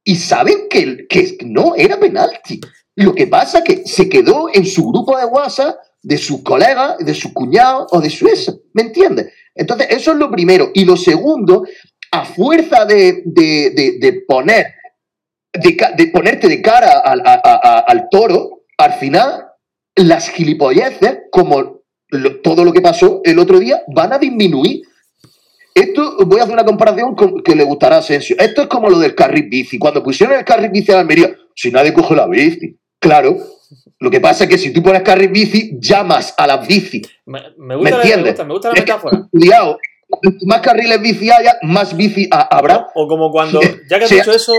[0.03, 2.59] y saben que, que no era penalti.
[2.95, 6.97] Lo que pasa es que se quedó en su grupo de WhatsApp de sus colegas,
[6.99, 8.61] de su cuñado o de su eso.
[8.73, 9.31] ¿Me entiendes?
[9.53, 10.71] Entonces, eso es lo primero.
[10.73, 11.63] Y lo segundo,
[12.11, 14.65] a fuerza de, de- de- poner,
[15.53, 19.45] de, ponerte de cara al, a- al toro, al final
[19.95, 21.81] las gilipolleces, como
[22.43, 24.81] todo lo que pasó el otro día, van a disminuir.
[25.73, 28.35] Esto, voy a hacer una comparación con, que le gustará a Asensio.
[28.39, 29.77] Esto es como lo del carril bici.
[29.79, 32.77] Cuando pusieron el carril bici a la Almería, si nadie coge la bici.
[32.99, 33.37] Claro.
[33.99, 37.01] Lo que pasa es que si tú pones carril bici, llamas a las bici.
[37.25, 38.31] Me, me ¿Me gusta, la- me entiendes?
[38.33, 39.27] gusta, me gusta la Es metáfora.
[39.31, 39.77] cuidado,
[40.09, 42.87] cuanto más carriles bici haya, más bici ha- habrá.
[42.95, 44.53] O como cuando, ya que has dicho eso,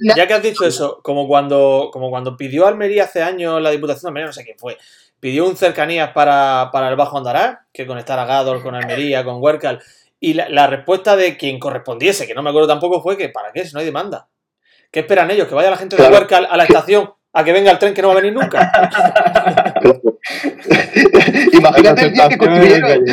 [0.00, 3.70] na- ya que has dicho eso, como cuando, como cuando pidió Almería hace años la
[3.70, 4.76] Diputación de Almería, no sé quién fue,
[5.18, 9.80] pidió un cercanías para, para el Bajo Andará, que conectara Gador con Almería, con Huércal,
[10.20, 13.52] y la, la respuesta de quien correspondiese, que no me acuerdo tampoco, fue que ¿para
[13.52, 13.64] qué?
[13.64, 14.28] Si no hay demanda.
[14.92, 15.48] ¿Qué esperan ellos?
[15.48, 16.08] ¿Que vaya la gente de.
[16.08, 18.70] Huércal a la estación a que venga el tren que no va a venir nunca?
[21.52, 23.04] Imagínate el día que construyeron.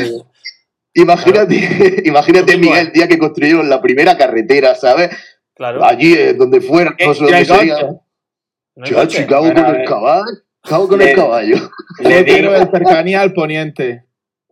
[0.93, 2.57] Imagínate, imagínate.
[2.57, 5.11] Miguel, el día que construyeron la primera carretera, ¿sabes?
[5.53, 5.83] Claro.
[5.85, 7.77] Allí, eh, donde fuera, no sé dónde ¿Qué sería.
[8.75, 10.23] no Chacho, cago Bueno, con el caballo.
[10.63, 11.55] Cago con Le- el caballo.
[11.99, 14.05] Le Quiero digo, el cercanía al poniente.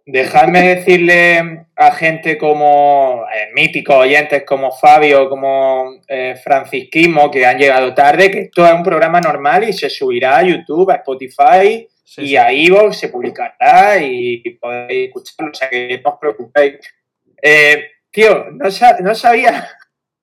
[0.08, 7.58] Dejadme decirle a gente como eh, míticos oyentes como Fabio, como eh, Francisquismo, que han
[7.58, 11.88] llegado tarde, que esto es un programa normal y se subirá a YouTube, a Spotify
[12.04, 12.38] Sí, y sí.
[12.38, 16.76] a Ivox, se publicará y, podéis escucharlo, o sea que no os preocupéis.
[17.42, 19.68] Eh, tío, no, sa- no sabía,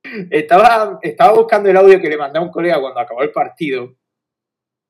[0.30, 3.96] estaba, estaba buscando el audio que le mandé a un colega cuando acabó el partido,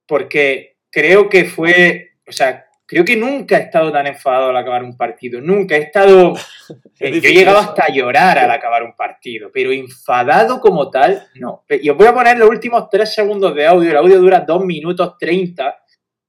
[0.06, 4.84] porque creo que fue, o sea, creo que nunca he estado tan enfadado al acabar
[4.84, 6.34] un partido, nunca he estado,
[7.00, 7.70] eh, yo llegaba eso.
[7.70, 11.64] hasta a llorar al acabar un partido, pero enfadado como tal, no.
[11.70, 14.62] Y os voy a poner los últimos tres segundos de audio, el audio dura dos
[14.64, 15.78] minutos treinta,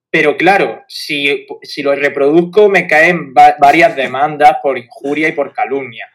[0.10, 5.52] pero claro, si, si lo reproduzco me caen va- varias demandas por injuria y por
[5.54, 6.10] calumnia.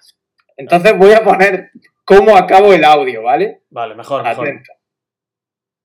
[0.57, 1.72] Entonces voy a poner
[2.05, 3.64] cómo acabo el audio, ¿vale?
[3.68, 4.24] Vale, mejor.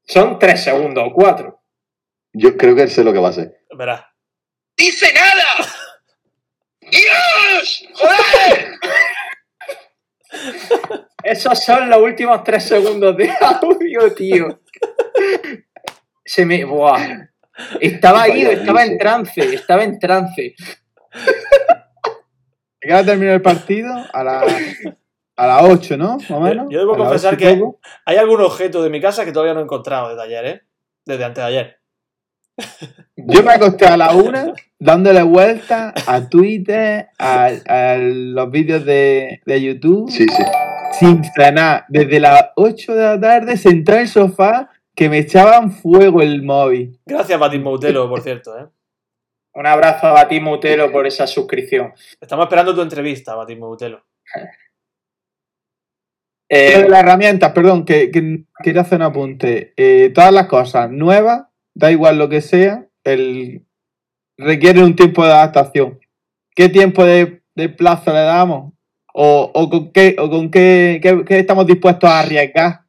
[0.05, 1.59] Son tres segundos o cuatro.
[2.33, 3.59] Yo creo que sé lo que va a ser.
[3.77, 4.03] Verás.
[4.77, 5.67] ¡Dice nada!
[6.81, 7.85] ¡Dios!
[7.95, 8.73] ¡Joder!
[11.23, 14.61] Esos son los últimos tres segundos de audio, tío.
[16.25, 16.65] Se me.
[16.65, 17.27] Buah.
[17.79, 20.55] Estaba ahí, Vaya estaba en trance, estaba en trance.
[21.13, 21.85] ¿A
[22.81, 23.93] qué hora terminó el partido?
[24.11, 24.53] A las
[25.35, 26.17] a las 8, ¿no?
[26.17, 26.67] Más o menos.
[26.69, 27.79] Yo debo confesar que- poco.
[28.05, 30.61] Hay algún objeto de mi casa que todavía no he encontrado desde ayer, ¿eh?
[31.05, 31.79] Desde antes de ayer.
[33.15, 39.41] Yo me acosté a la una dándole vueltas a Twitter, a, a los vídeos de,
[39.45, 40.43] de YouTube, Sí, sí.
[40.99, 41.85] sin cenar.
[41.89, 46.43] Desde las 8 de la tarde sentado en el sofá que me echaban fuego el
[46.43, 46.99] móvil.
[47.05, 48.67] Gracias, Batismo Utelo, por cierto, ¿eh?
[49.55, 51.93] Un abrazo a Mutelo por esa suscripción.
[52.19, 53.97] Estamos esperando tu entrevista, Batismo Utelo.
[54.35, 54.41] Lo
[56.49, 59.73] Eh, de las herramientas, perdón, que, que quería hacer un apunte.
[59.77, 61.43] Eh, todas las cosas nuevas,
[61.75, 63.63] da igual lo que sea, el,
[64.37, 65.99] requieren un tiempo de adaptación.
[66.55, 68.73] ¿Qué tiempo de, de plazo le damos?
[69.13, 72.81] ¿O, o con, qué, o con qué, qué- qué estamos dispuestos a arriesgar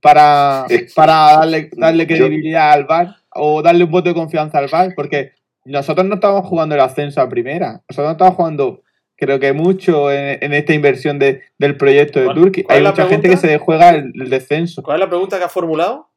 [0.00, 3.16] para, para darle, darle credibilidad al VAR?
[3.34, 4.92] ¿O darle un voto de confianza al VAR?
[4.94, 5.32] Porque
[5.64, 7.80] nosotros no estamos jugando el ascenso a primera.
[7.88, 8.82] Nosotros no estamos jugando,
[9.16, 12.64] creo que mucho en, en esta inversión de, del proyecto de ¿Cuál- Turquía.
[12.68, 13.40] Hay mucha gente pregunta?
[13.40, 14.82] que se juega el, el descenso.
[14.82, 16.10] ¿Cuál es la pregunta que has formulado?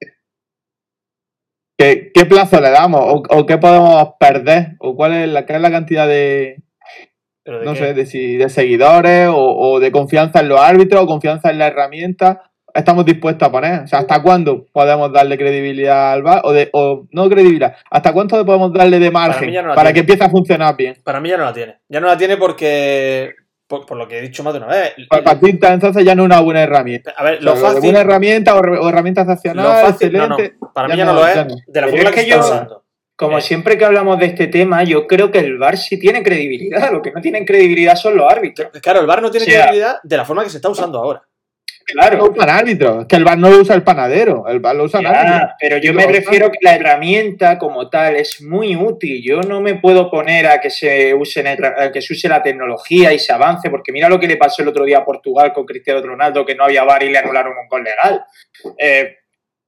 [1.78, 3.02] ¿Qué, qué plazo le damos?
[3.02, 4.76] ¿O, o qué podemos perder?
[4.80, 6.62] ¿O cuál es la, qué es la cantidad de,
[7.44, 7.80] ¿Pero de no qué?
[7.80, 11.60] sé, de, si- de seguidores o, o de confianza en los árbitros o confianza en
[11.60, 13.82] la herramienta estamos dispuestos a poner?
[13.84, 16.42] O sea, ¿hasta cuándo podemos darle credibilidad al VAR?
[16.46, 20.24] O, de, o no credibilidad, ¿hasta cuánto podemos darle de margen no para que empiece
[20.24, 20.96] a funcionar bien?
[21.04, 21.78] Para mí ya no la tiene.
[21.90, 23.34] Ya no la tiene porque.
[23.68, 24.94] Por, por lo que he dicho más de una vez.
[25.10, 27.14] Para, ti, entonces ya no es una buena herramienta.
[27.18, 27.82] A ver, O sea, lo lo de fácil.
[27.82, 30.36] buena herramienta o, o herramienta Lo excepcional, fácil no, no.
[30.36, 30.58] excelente.
[30.74, 31.56] Para mí ya no, no lo es no.
[31.66, 32.84] de la forma que que yo-
[33.18, 33.42] como Eh.
[33.42, 36.90] siempre que hablamos de este tema, yo creo que el VAR sí tiene credibilidad.
[36.92, 38.70] Lo que no tienen credibilidad son los árbitros.
[38.82, 41.00] Claro, el VAR no tiene O sea- credibilidad de la forma que se está usando
[41.00, 41.24] ahora.
[41.86, 42.34] Claro.
[42.40, 43.02] árbitros.
[43.02, 45.52] Es que el VAR no lo usa el panadero, el VAR lo usa Ya, árbitros.
[45.60, 49.22] pero yo me refiero que la herramienta como tal es muy útil.
[49.24, 53.14] Yo no me puedo poner a que se use a que se use la tecnología
[53.14, 55.66] y se avance, porque mira lo que le pasó el otro día a Portugal con
[55.66, 58.24] Cristiano Ronaldo, que no había VAR y le anularon un gol legal.
[58.78, 59.18] Eh,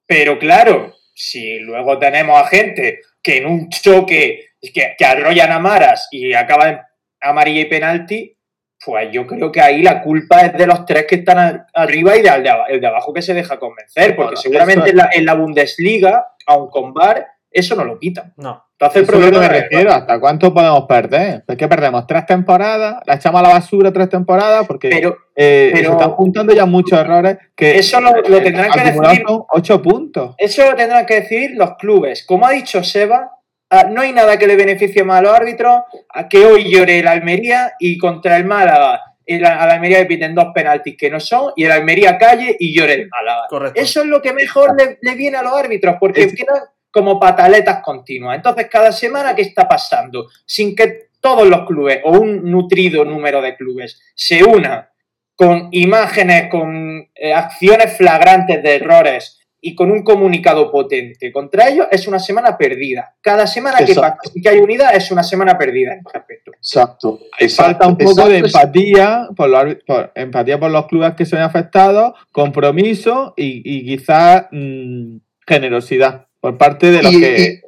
[0.06, 5.60] pero claro, si luego tenemos a gente que en un choque que, que arrollan a
[5.60, 6.82] Maras y acaban
[7.22, 8.37] amarilla y penalti,
[8.86, 12.22] pues yo creo que ahí la culpa es de los tres que están arriba y
[12.22, 15.26] del de, el de abajo que se deja convencer, porque Bueno, seguramente en la, en
[15.26, 18.34] la Bundesliga, aun con VAR, eso no lo quitan.
[18.38, 18.66] No.
[18.80, 19.92] Entonces el Eso es lo que problema me refiero.
[19.92, 21.44] ¿Hasta cuánto podemos perder?
[21.48, 25.72] Es que perdemos tres temporadas, la echamos a la basura tres temporadas porque Pero eh,
[25.74, 29.82] pero- se están juntando ya muchos errores que eso lo, lo tendrán que decir ocho
[29.82, 30.36] puntos.
[30.38, 32.24] Eso lo tendrán que decir los clubes.
[32.24, 33.32] Como ha dicho Seba,
[33.70, 35.82] ah, no hay nada que le beneficie más a los árbitros
[36.14, 40.06] a que hoy llore el Almería y contra el Málaga el, a la Almería le
[40.06, 43.42] piden dos penaltis que no son y el Almería calle y llore el Málaga.
[43.50, 43.80] Correcto.
[43.82, 47.20] Eso es lo que mejor le, le viene a los árbitros porque Es- quedan como
[47.20, 48.38] pataletas continuas.
[48.38, 50.28] Entonces, cada semana, ¿qué está pasando?
[50.46, 54.88] Sin que todos los clubes o un nutrido número de clubes se unan
[55.36, 59.37] con imágenes, con eh, acciones flagrantes de errores
[59.68, 63.16] y con un comunicado potente contra ellos, es una semana perdida.
[63.22, 64.32] Cada semana que Exacto.
[64.50, 66.52] hay unidad es una semana perdida en este aspecto.
[66.58, 67.20] Exacto.
[67.40, 71.36] exacto, Falta un poco de empatía por, los, por- empatía por los clubes que se
[71.36, 77.62] ven afectados, compromiso y, y quizás mm, generosidad por parte de los Y- que.
[77.64, 77.67] y-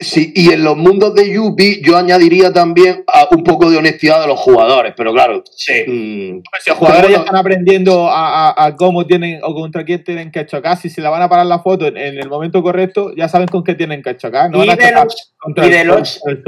[0.00, 4.20] sí, y en los mundos de Yubi yo añadiría también a un poco de honestidad
[4.22, 5.42] de los jugadores, pero claro.
[5.54, 5.84] Sí.
[5.86, 10.02] mm, Si los jugadores ya están aprendiendo a, a- a cómo tienen o contra quién
[10.02, 12.62] tienen que chocar, si se la van a parar la foto en, en el momento
[12.62, 14.50] correcto, ya saben con qué tienen que chocar.
[14.50, 16.42] No Y van a de chocar los- contra y el, de los- el.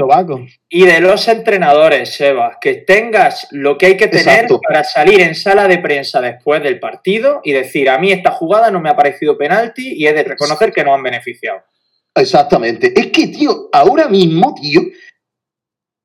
[0.69, 4.59] Y de los entrenadores, Sebas, que tengas lo que hay que tener Exacto.
[4.67, 8.71] para salir en sala de prensa después del partido y decir, a mí esta jugada
[8.71, 11.59] no me ha parecido penalti y he de reconocer que nos han beneficiado.
[12.15, 12.93] Exactamente.
[12.99, 14.81] Es que, tío, ahora mismo, tío,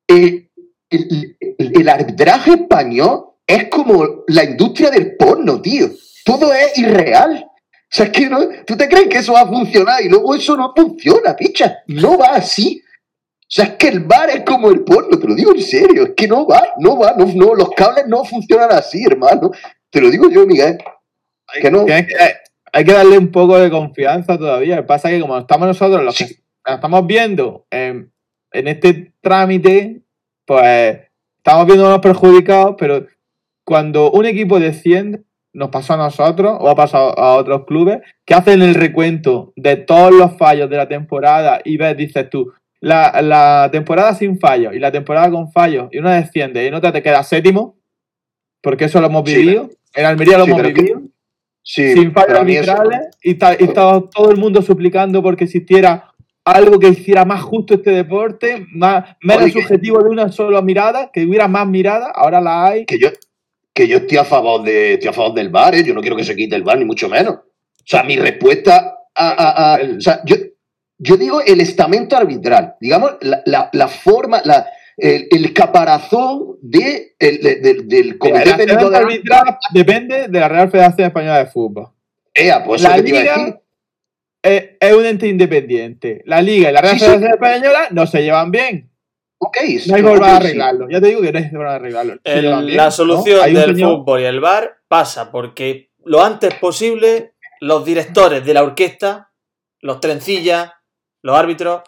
[0.08, 0.50] el,
[0.90, 5.90] el- el arbitraje español es como la industria del porno, tío.
[6.24, 7.44] Todo es irreal.
[7.50, 10.34] O sea, es que no, tú te crees que eso va a funcionar y luego
[10.34, 11.78] eso no funciona, picha.
[11.86, 12.82] No va así.
[12.84, 16.04] O sea, es que el bar es como el porno, te lo digo en serio.
[16.04, 19.50] Es que no va, no va, no, no, los cables no funcionan así, hermano.
[19.90, 20.76] Te lo digo yo, Miguel.
[21.62, 21.84] Que no.
[21.86, 22.14] Tienes que-
[22.72, 24.76] hay que darle un poco de confianza todavía.
[24.76, 26.36] Lo que pasa es que como estamos nosotros los que Sí.
[26.64, 28.12] estamos viendo en,
[28.52, 30.02] en este trámite,
[30.46, 30.98] pues
[31.38, 33.06] estamos viendo los perjudicados, pero
[33.64, 38.34] cuando un equipo desciende, nos pasó a nosotros o ha pasado a otros clubes, que
[38.34, 43.20] hacen el recuento de todos los fallos de la temporada y ves, dices tú, la,
[43.22, 46.92] la temporada sin fallos y la temporada con fallos, y una desciende y en otra
[46.92, 47.76] te queda séptimo,
[48.62, 49.68] porque eso lo hemos Sí, vivido.
[49.94, 51.00] En Almería lo sí, hemos que- vivido
[51.70, 52.40] Sí, sin fallos eso-
[52.72, 56.10] arbitrales y, ta- y estaba todo el mundo suplicando porque existiera
[56.42, 61.10] algo que hiciera más justo este deporte, más, menos que- subjetivo de una sola mirada,
[61.12, 62.86] que hubiera más miradas, ahora la hay.
[62.86, 63.08] que yo,
[63.74, 65.84] que yo estoy a favor de, estoy a favor del bar, ¿eh?
[65.84, 67.34] yo no quiero que se quite el bar, ni mucho menos.
[67.34, 70.36] O sea, mi respuesta a, a- a- o sea, yo,
[70.96, 74.66] yo digo el estamento arbitral, digamos, la, la- la forma, la,
[74.98, 80.48] el, el caparazón de, el- de- del- del comité técnico de arbitral depende de la
[80.48, 81.88] Real Federación Española de Fútbol.
[82.34, 83.36] Ea, pues eso La que te iba a decir.
[83.38, 83.60] liga
[84.42, 86.22] es, es un ente independiente.
[86.26, 87.04] La liga y la Real Sí, sí.
[87.06, 88.90] Federación Española no se llevan bien.
[89.40, 90.36] Ok, No hay forma de sí.
[90.36, 90.88] arreglarlo.
[90.90, 92.14] Ya te digo que no hay arreglarlo.
[92.24, 96.22] Se El- llevan bien, la solución del señor- fútbol y el bar pasa porque lo
[96.24, 99.30] antes posible los directores de la orquesta,
[99.80, 100.72] los trencillas,
[101.22, 101.82] los árbitros,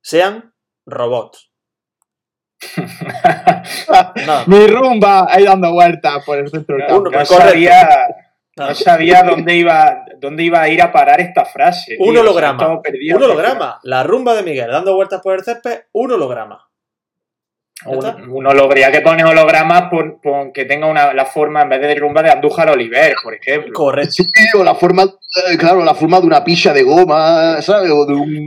[0.00, 0.54] sean
[0.86, 1.50] robots.
[4.46, 7.18] Mi rumba ahí dando vueltas por el centro del Uno, campo.
[7.18, 7.88] No sabía,
[8.56, 11.96] no sabía dónde iba, dónde iba a ir a parar esta frase.
[11.98, 12.20] Un tío.
[12.22, 12.58] holograma.
[12.58, 13.18] Estamos perdidos.
[13.18, 13.78] Un holograma.
[13.82, 16.66] La rumba de Miguel dando vueltas por el césped, un holograma.
[17.84, 21.80] Un, un hologría que pone hologramas por, por que tenga una, la forma en vez
[21.82, 23.72] de rumba de Andújar Oliver, por ejemplo.
[23.74, 24.10] Correcto.
[24.12, 24.24] Sí,
[24.58, 27.90] o la forma, eh, claro, la forma de una pilla de goma, ¿sabes?
[27.90, 28.46] O de un,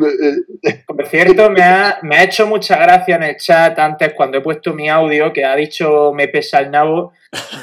[0.63, 4.39] eh, Por cierto, me ha, me ha hecho mucha gracia en el chat antes cuando
[4.39, 7.13] he puesto mi audio que ha dicho me pesa el nabo.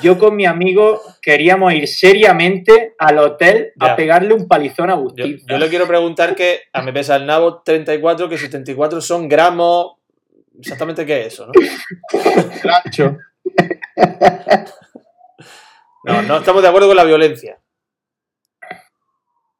[0.00, 3.92] Yo con mi amigo queríamos ir seriamente al hotel Ya.
[3.92, 5.38] a pegarle un palizón a Yo, Agustín.
[5.48, 9.94] yo le quiero preguntar que a mí pesa el nabo 34, que 74 son gramos.
[10.58, 11.52] Exactamente qué es eso, ¿no?
[12.62, 13.18] Rancho.
[16.04, 17.58] No, no estamos de acuerdo con la violencia.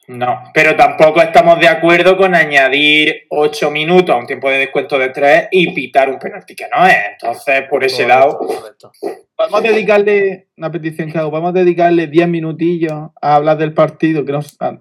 [0.09, 4.97] No, pero tampoco estamos de acuerdo con añadir 8 minutos a un tiempo de descuento
[5.01, 6.94] de 3 y pitar un penalti que no es.
[7.12, 8.92] Entonces, por ese Correcto, lado, correcto.
[9.34, 14.30] Podemos dedicarle, una petición que hago, podemos dedicarle 10 minutillos a hablar del partido, que
[14.30, 14.78] nos, a-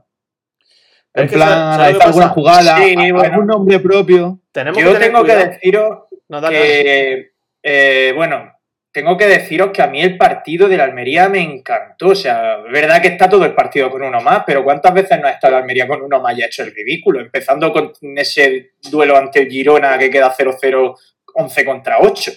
[1.15, 3.19] en plan, ¿sabes- sabes analizar alguna jugada, Sí, a- bueno.
[3.21, 4.39] algún nombre propio.
[4.55, 5.97] Tenemos yo que tengo que deciros
[6.29, 7.31] No, que,
[7.61, 8.53] eh, bueno,
[8.89, 12.07] tengo que deciros que a mí el partido de la Almería me encantó.
[12.07, 15.19] O sea, es verdad que está todo el partido con uno más, pero ¿cuántas veces
[15.19, 17.19] no ha estado la Almería con uno más y ha hecho el ridículo?
[17.19, 20.95] Empezando con ese duelo ante el Girona que queda 0-0,
[21.33, 22.31] 11 contra 8.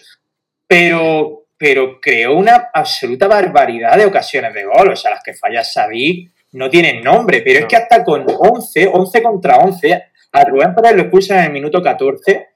[0.66, 4.90] Pero, pero creó una absoluta barbaridad de ocasiones de gol.
[4.90, 7.66] O sea, las que falla Sadik no tienen nombre, pero No.
[7.66, 11.52] es que hasta con 11, 11 contra 11, a Rubén Pérez lo expulsan en el
[11.52, 12.48] minuto 14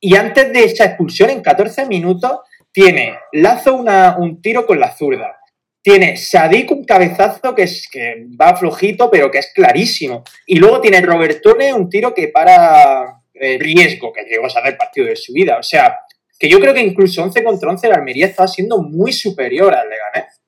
[0.00, 5.38] y antes de esa expulsión, en 14 minutos, tiene Lazo un tiro con la zurda.
[5.82, 10.22] Tiene Sadik un cabezazo que, es, que va flojito, pero que es clarísimo.
[10.46, 14.76] Y luego tiene Robertone un tiro que para, eh, riesgo que llegó a ser el
[14.76, 15.56] partido de su vida.
[15.58, 16.00] O sea,
[16.38, 19.88] que yo creo que incluso 11 contra 11 la Almería estaba siendo muy superior al
[19.88, 20.42] Leganés.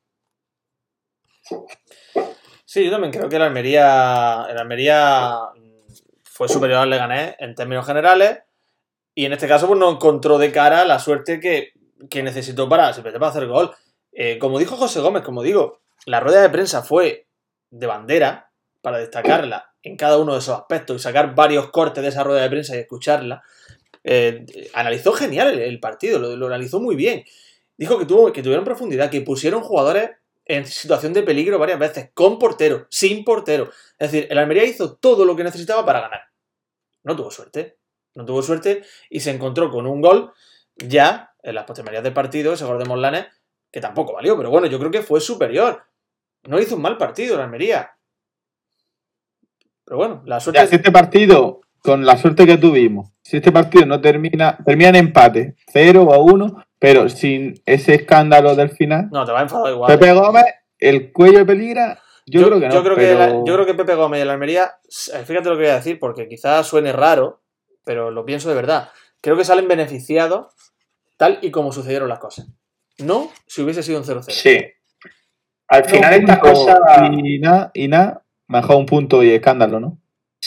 [2.65, 5.39] Sí, yo también creo que el Almería, el Almería
[6.37, 8.41] fue superior al Leganés en términos generales
[9.15, 11.73] y en este caso pues no encontró de cara la suerte que,
[12.11, 13.75] que necesitó para, para hacer gol.
[14.13, 17.27] Eh, como dijo José Gómez, como digo, la rueda de prensa fue
[17.71, 18.51] de bandera
[18.83, 22.43] para destacarla en cada uno de esos aspectos y sacar varios cortes de esa rueda
[22.43, 23.43] de prensa y escucharla.
[24.05, 27.25] Eh, analizó genial el, el partido, lo, lo analizó muy bien.
[27.79, 30.11] Dijo que, tuvo, que tuvieron profundidad, que pusieron jugadores
[30.47, 33.71] en situación de peligro varias veces, con portero, sin portero.
[33.99, 36.21] Es decir, el Almería hizo todo lo que necesitaba para ganar.
[37.03, 37.79] No tuvo suerte,
[38.15, 40.33] no tuvo suerte y se encontró con un gol
[40.77, 43.27] ya en las postrimerías del partido, ese gol de Morlanes,
[43.73, 45.85] que tampoco valió, pero bueno, yo creo que fue superior.
[46.45, 47.97] No hizo un mal partido el Almería.
[49.85, 50.59] Pero bueno, la suerte...
[50.59, 54.97] Ya, este partido, con la suerte que tuvimos, si este partido no termina, termina en
[54.97, 59.73] empate, 0 a 1, pero sin ese escándalo del final, No, te va a enfadar
[59.73, 59.99] igual.
[59.99, 60.45] Pepe Gómez,
[60.79, 62.75] el cuello peligra, yo, creo que no.
[62.75, 64.73] yo creo que pero- la- yo creo que Pepe Gómez y el Almería,
[65.15, 67.41] eh, fíjate lo que voy a decir, porque quizás suene raro,
[67.85, 68.91] pero lo pienso de verdad.
[69.21, 70.49] Creo que salen beneficiados
[71.17, 72.47] tal y como sucedieron las cosas.
[72.99, 74.31] No si hubiese sido un 0-0.
[74.31, 74.59] Sí.
[75.69, 76.79] Al final punto cosas...
[77.13, 79.99] Y nada, y nada, mejor un punto y escándalo, ¿no?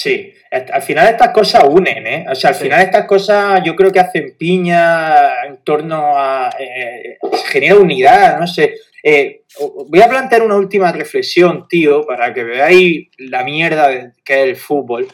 [0.02, 2.26] Sí, al final estas cosas unen, ¿eh?
[2.32, 2.64] O sea, al Sí.
[2.64, 6.50] final estas cosas yo creo que hacen piña en torno a...
[6.58, 7.18] eh,
[7.52, 8.76] genera unidad, no sé.
[9.04, 9.42] Eh,
[9.90, 14.56] voy a plantear una última reflexión, tío, para que veáis la mierda que es el
[14.56, 15.06] fútbol.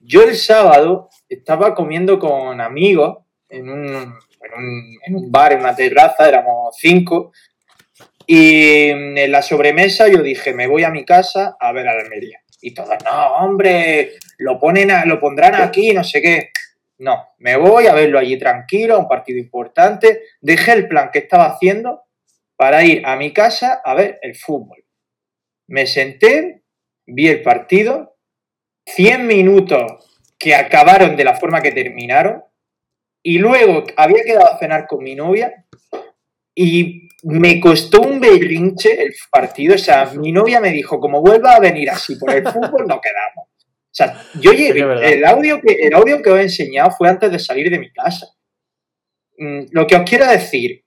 [0.00, 3.18] Yo el sábado estaba comiendo con amigos
[3.50, 7.32] en un, en un, en un bar, en una terraza, éramos cinco,
[8.26, 12.00] y en la sobremesa yo dije, me voy a mi casa a ver a la
[12.00, 12.41] Almería.
[12.62, 16.50] Y todos, no, hombre, lo, ponen lo pondrán aquí, no sé qué.
[16.98, 20.22] No, me voy a verlo allí tranquilo, un partido importante.
[20.40, 22.04] Dejé el plan que estaba haciendo
[22.56, 24.84] para ir a mi casa a ver el fútbol.
[25.66, 26.62] Me senté,
[27.04, 28.16] vi el partido,
[28.86, 29.82] 100 minutos
[30.38, 32.44] que acabaron de la forma que terminaron,
[33.24, 35.64] y luego había quedado a cenar con mi novia
[36.54, 39.74] y me costó un berrinche el partido.
[39.74, 43.00] O sea, mi novia me dijo, como vuelva a venir así por el fútbol, no
[43.00, 43.46] quedamos.
[43.46, 47.30] O sea, yo llegué, el audio, que, el audio que os he enseñado fue antes
[47.30, 48.26] de salir de mi casa.
[49.36, 50.84] Mm, Lo que os quiero decir,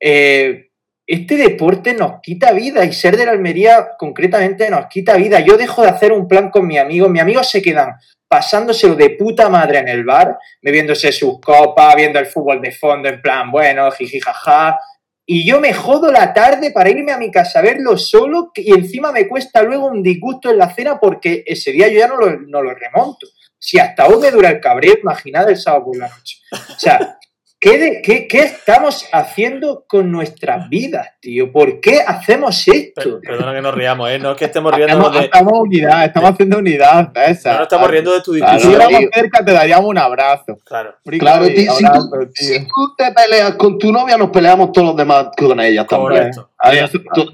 [0.00, 0.66] eh,
[1.06, 5.40] este deporte nos quita vida y ser de la Almería concretamente nos quita vida.
[5.40, 7.94] Yo dejo de hacer un plan con mi amigo, mis amigos se quedan
[8.28, 13.08] pasándoselo de puta madre en el bar, bebiéndose sus copas, viendo el fútbol de fondo
[13.08, 14.78] en plan, bueno, jiji, jaja.
[15.24, 18.72] Y yo me jodo la tarde para irme a mi casa a verlo solo y
[18.72, 22.16] encima me cuesta luego un disgusto en la cena porque ese día yo ya no
[22.16, 23.26] lo, no lo remonto.
[23.58, 26.38] Si hasta hoy me dura el cabreo, imaginad el sábado por la noche.
[26.52, 27.18] O sea,
[27.60, 31.50] ¿qué, de- qué, qué estamos haciendo con nuestras vidas, tío?
[31.52, 33.20] ¿Por qué hacemos Per- esto?
[33.22, 34.18] Perdona que nos riamos, ¿eh?
[34.18, 35.24] No es que estemos riéndonos Estamos, de.
[35.26, 37.12] estamos unidad, estamos haciendo unidad.
[37.14, 37.20] No
[37.54, 38.80] nos estamos riendo de tu Si Claro, discusión.
[38.82, 39.22] estuviéramos tío.
[39.22, 40.58] cerca, te daríamos un abrazo.
[40.64, 40.94] Claro.
[41.18, 42.28] Claro, tío, si, tú, tío.
[42.34, 46.12] si tú te peleas con tu novia, nos peleamos todos los demás con ellas también.
[46.32, 46.50] Correcto.
[46.58, 46.90] A ver,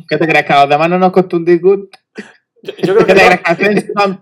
[0.08, 0.44] ¿Qué te crees?
[0.46, 1.88] ¿Que a los demás no nos costó un disgusto?
[2.64, 3.56] Yo, yo creo ¿Qué que no-?
[3.56, 4.20] ¿Que No.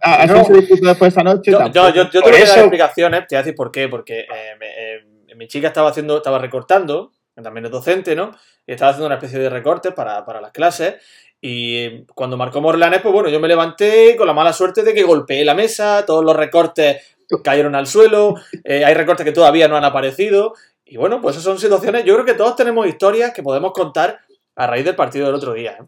[1.42, 3.70] Yo, yo, yo, yo te Por voy a dar explicaciones, te voy a decir por
[3.70, 4.26] qué, porque eh,
[4.59, 5.05] me- eh,
[5.41, 7.12] mi chica estaba haciendo, estaba recortando,
[7.43, 8.36] también es docente, ¿no?
[8.66, 10.97] Y estaba haciendo una especie de recortes para, para las clases.
[11.41, 15.03] Y cuando marcó Morlanes, pues bueno, yo me levanté con la mala suerte de que
[15.03, 18.34] golpeé la mesa, todos los recortes cayeron al suelo,
[18.64, 20.53] eh, hay recortes que todavía no han aparecido.
[20.84, 24.20] Y bueno, pues esas son situaciones, yo creo que todos tenemos historias que podemos contar
[24.57, 25.78] a raíz del partido del otro día.
[25.80, 25.84] ¿eh?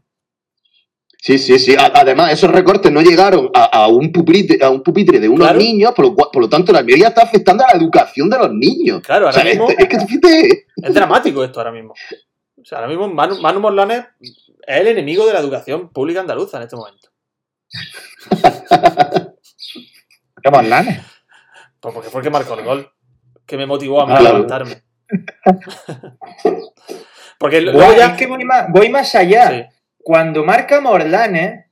[1.25, 1.77] Sí, sí, sí.
[1.79, 5.59] Además, esos recortes no llegaron a, a un, pupitre, a un pupitre de unos Claro.
[5.61, 8.39] niños, por lo, cual- por lo tanto, la Almería está afectando a la educación de
[8.39, 9.03] los niños.
[9.03, 11.95] Claro, O ahora sea, mismo es, es que fíjate, es dramático esto ahora mismo.
[12.61, 16.57] O sea, ahora mismo Manu, Manu Morlanes es el enemigo de la educación pública andaluza
[16.57, 17.09] en este momento.
[20.43, 21.01] ¿Qué Morlanes?
[21.79, 22.91] Pues porque fue el que marcó el gol.
[23.47, 24.25] Que me motivó a Claro.
[24.25, 24.83] levantarme.
[27.39, 28.07] porque luego ya.
[28.09, 29.51] Es que voy más, voy más allá.
[29.51, 29.63] Sí.
[30.03, 31.67] Cuando marca Morlanes,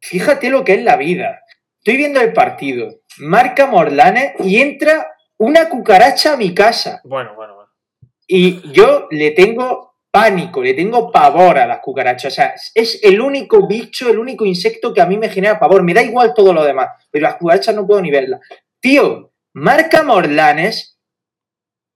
[0.00, 1.42] fíjate lo que es la vida.
[1.78, 7.00] Estoy viendo el partido, marca Morlanes y entra una cucaracha a mi casa.
[7.04, 7.70] Bueno, bueno, bueno.
[8.26, 12.32] Y yo le tengo pánico, le tengo pavor a las cucarachas.
[12.32, 15.82] O sea, es el único bicho, el único insecto que a mí me genera pavor.
[15.82, 18.40] Me da igual todo lo demás, pero las cucarachas no puedo ni verlas.
[18.80, 21.00] Tío, marca Morlanes,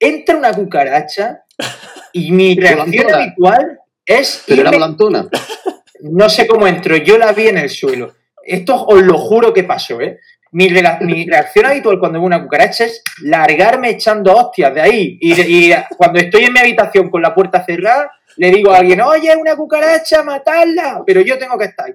[0.00, 1.44] entra una cucaracha
[2.12, 5.28] y mi reacción habitual es pero era irme volantona.
[6.00, 8.14] no sé cómo entró, yo la vi en el suelo.
[8.42, 10.18] Esto os lo juro que pasó, ¿eh?
[10.50, 15.18] Mi, reacción habitual cuando veo una cucaracha es largarme echando hostias de ahí.
[15.20, 19.00] Y, y cuando estoy en mi habitación con la puerta cerrada, le digo a alguien,
[19.02, 21.02] oye, una cucaracha, matarla.
[21.04, 21.94] Pero yo tengo que estar.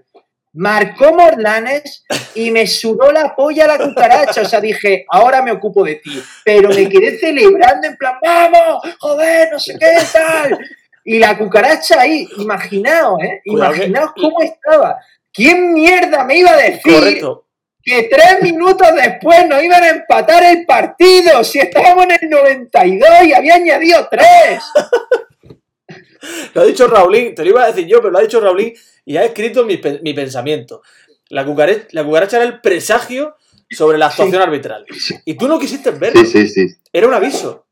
[0.56, 2.06] Marcó Morlanes
[2.36, 4.42] y me sudó la polla la cucaracha.
[4.42, 6.22] O sea, dije, ahora me ocupo de ti.
[6.46, 10.60] Pero me quedé celebrando en plan, vamos, joder, no sé qué tal.
[11.06, 13.42] Y la cucaracha ahí, imaginaos, ¿eh?
[13.46, 14.98] Imaginaos cómo estaba.
[15.34, 17.46] ¿Quién mierda me iba a decir Correcto.
[17.84, 21.44] que tres minutos después nos iban a empatar el partido?
[21.44, 24.62] Si estábamos en el 92 y había añadido tres.
[26.54, 28.74] Lo ha dicho Raulín, te lo iba a decir yo, pero lo ha dicho Raulín
[29.06, 30.82] y ha escrito mi, pe- mi pensamiento.
[31.30, 33.36] La, cucare- la cucaracha era el presagio
[33.70, 34.86] sobre la actuación arbitral.
[35.26, 36.22] Y tú no quisiste verlo.
[36.24, 36.76] Sí, sí, sí.
[36.94, 37.66] Era un aviso.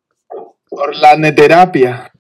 [0.70, 2.11] Por la neterapia.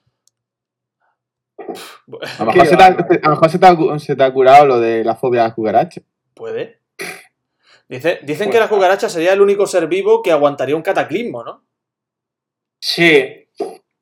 [2.39, 2.91] A lo mejor, se te, ha, a
[3.23, 5.47] lo mejor se te ha cu- se te ha curado lo de la fobia a
[5.47, 6.03] las cucarachas.
[6.33, 6.79] Puede.
[7.89, 11.63] Dice- dicen que la cucaracha sería el único ser vivo que aguantaría un cataclismo, ¿no?
[12.79, 13.47] Sí.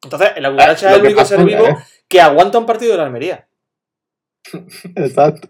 [0.03, 1.75] Entonces, la cucaracha es el único pasa, ser vivo ¿eh?
[2.07, 3.47] que aguanta un partido de la Almería.
[4.95, 5.49] Exacto.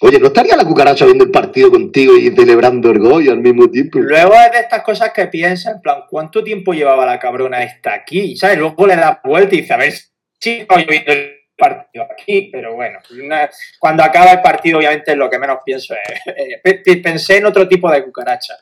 [0.00, 3.68] Oye, ¿no estaría la cucaracha viendo el partido contigo y celebrando el gol al mismo
[3.68, 3.98] tiempo?
[3.98, 7.94] Luego es de estas cosas que piensas, en plan, ¿cuánto tiempo llevaba la cabrona esta
[7.94, 8.36] aquí?
[8.36, 8.58] ¿Sabes?
[8.58, 9.92] Luego le das vuelta y dices, a ver
[10.40, 15.28] si estoy viendo el partido aquí, pero bueno, una- cuando acaba el partido, obviamente lo
[15.28, 16.20] que menos pienso es.
[16.26, 18.54] eh, pe- pe- pensé en otro tipo de cucaracha.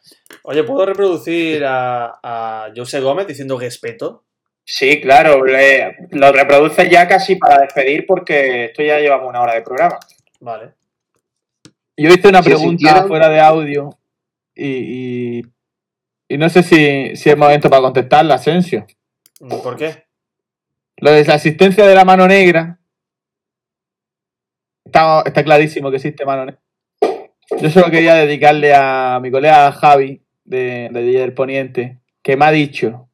[0.43, 4.25] Oye, ¿puedo reproducir a, a José Gómez diciendo respeto?
[4.65, 9.55] Sí, claro, le- lo reproduces ya casi para despedir porque esto ya llevamos una hora
[9.55, 9.99] de programa.
[10.41, 10.71] Vale.
[11.99, 13.91] Yo hice una pregunta fuera de audio
[14.55, 15.43] y, y,
[16.29, 18.87] y no sé si, si es momento para contestarla, Asensio.
[19.39, 20.06] ¿Por qué?
[20.99, 22.79] Lo de la existencia de la mano negra.
[24.85, 26.61] Está, está clarísimo que existe mano negra.
[27.61, 32.51] Yo solo quería dedicarle a mi colega Javi, de, de del Poniente, que me ha
[32.51, 33.11] dicho: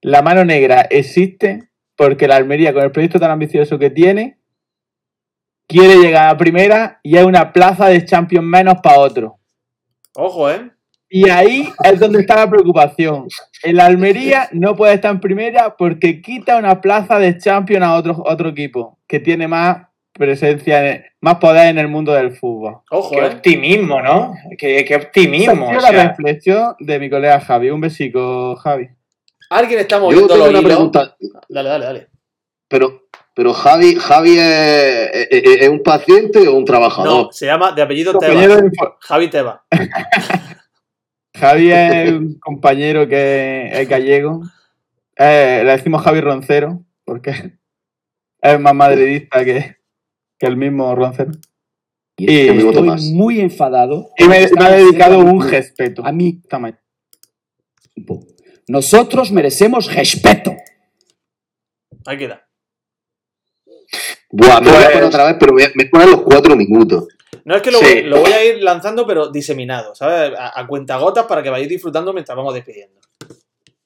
[0.00, 4.40] la mano negra existe porque la Almería, con el proyecto tan ambicioso que tiene,
[5.68, 9.38] quiere llegar a primera y hay una plaza de Champions menos para otro.
[10.14, 10.71] Ojo, ¿eh?
[11.14, 13.26] Y ahí es donde está la preocupación.
[13.62, 18.22] El Almería no puede estar en primera porque quita una plaza de Champions a otro,
[18.24, 22.78] otro equipo que tiene más presencia, en más poder en el mundo del fútbol.
[22.90, 23.26] Ojo, Qué ¿eh?
[23.26, 24.32] optimismo, ¿no?
[24.56, 25.66] Qué, qué Esa optimismo.
[25.68, 27.68] sido o la reflexión de mi colega Javi.
[27.70, 28.88] Un besico, Javi.
[29.50, 31.14] Alguien está Yo moviendo tengo los una pregunta,
[31.50, 32.06] Dale, dale, dale.
[32.68, 33.02] pero,
[33.34, 37.26] pero Javi, Javi es, es- es un paciente o un trabajador?
[37.26, 39.60] No, se llama de apellido info- Javi Tebas.
[41.42, 44.42] Javi es un compañero que es gallego.
[45.16, 47.58] Eh, le decimos Javi Roncero porque
[48.40, 49.76] es más madridista que,
[50.38, 51.32] que el mismo Roncero.
[52.16, 54.10] Y Y- estoy muy enfadado.
[54.18, 56.02] Y me, me ha dedicado un respeto.
[56.06, 56.12] A
[56.48, 56.78] Tamaño.
[57.92, 58.24] tiempo.
[58.68, 60.54] Nosotros merecemos respeto.
[62.06, 62.46] Ahí queda.
[64.30, 66.54] Buah, me voy a Pues- poner otra vez, pero voy a- me ponen los cuatro
[66.54, 67.08] minutos.
[67.44, 67.84] No es que lo, Sí.
[67.84, 70.32] voy, lo voy a ir lanzando, pero diseminado, ¿sabes?
[70.38, 73.00] A, a cuentagotas para que vayáis disfrutando mientras vamos despidiendo.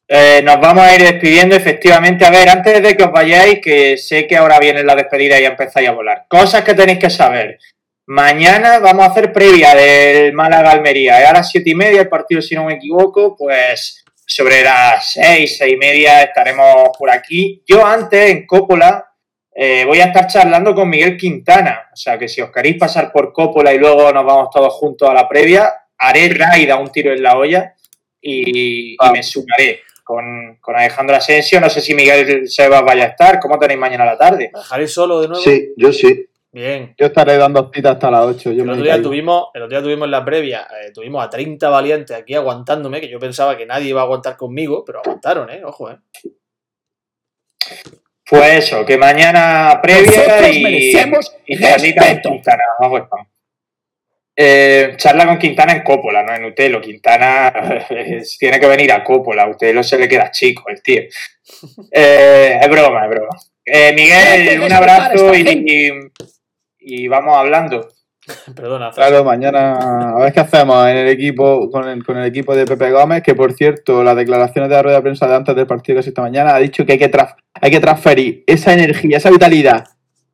[0.08, 2.24] Eh, nos vamos a ir despidiendo, efectivamente.
[2.24, 5.44] A ver, antes de que os vayáis, que sé que ahora viene la despedida y
[5.44, 6.26] empezáis a volar.
[6.28, 7.58] Cosas que tenéis que saber.
[8.08, 11.20] Mañana vamos a hacer previa del Málaga-Almería.
[11.22, 13.34] Es a las siete y media el partido, si no me equivoco.
[13.36, 17.64] Pues sobre las seis, seis y media estaremos por aquí.
[17.66, 19.04] Yo antes, en Coppola,
[19.58, 21.88] eh, voy a estar charlando con Miguel Quintana.
[21.90, 25.08] O sea que si os queréis pasar por Coppola y luego nos vamos todos juntos
[25.08, 27.74] a la previa, haré raid a un tiro en la olla
[28.20, 31.58] y, y me sumaré con, con Alejandro Asensio.
[31.58, 33.40] No sé si Miguel Sebas vaya a estar.
[33.40, 34.50] ¿Cómo tenéis mañana a la tarde?
[34.52, 35.42] ¿Me dejaréis solo de nuevo?
[35.42, 36.26] Sí, yo sí.
[36.52, 36.94] Bien.
[36.98, 38.52] Yo estaré dando citas hasta las 8.
[38.52, 41.30] Yo El otro, día tuvimos, el otro día tuvimos en la previa, eh, tuvimos a
[41.30, 45.48] 30 valientes aquí aguantándome, que yo pensaba que nadie iba a aguantar conmigo, pero aguantaron,
[45.48, 45.62] ¿eh?
[45.64, 45.96] Ojo, ¿eh?
[48.28, 52.30] Pues eso, que mañana previa Nosotros y, merecemos y respeto.
[52.30, 52.64] Quintana.
[52.80, 53.28] Vamos, vamos.
[54.38, 56.80] Eh, charla con Quintana en Coppola, no en Utelo.
[56.80, 57.86] Quintana
[58.38, 59.44] tiene que venir a Coppola.
[59.44, 61.02] A Utelo se le queda chico el tío.
[61.92, 63.36] Eh, es broma, es broma.
[63.64, 67.88] Eh, Miguel, un abrazo y, y, y vamos hablando.
[68.56, 72.90] Perdona, Claro, mañana a ver qué hacemos en el equipo con el, equipo de Pepe
[72.90, 75.96] Gómez, que por cierto, las declaraciones de la rueda de prensa de antes del partido
[75.96, 77.10] que se esta mañana ha dicho que hay que,
[77.54, 79.84] hay que transferir esa energía, esa vitalidad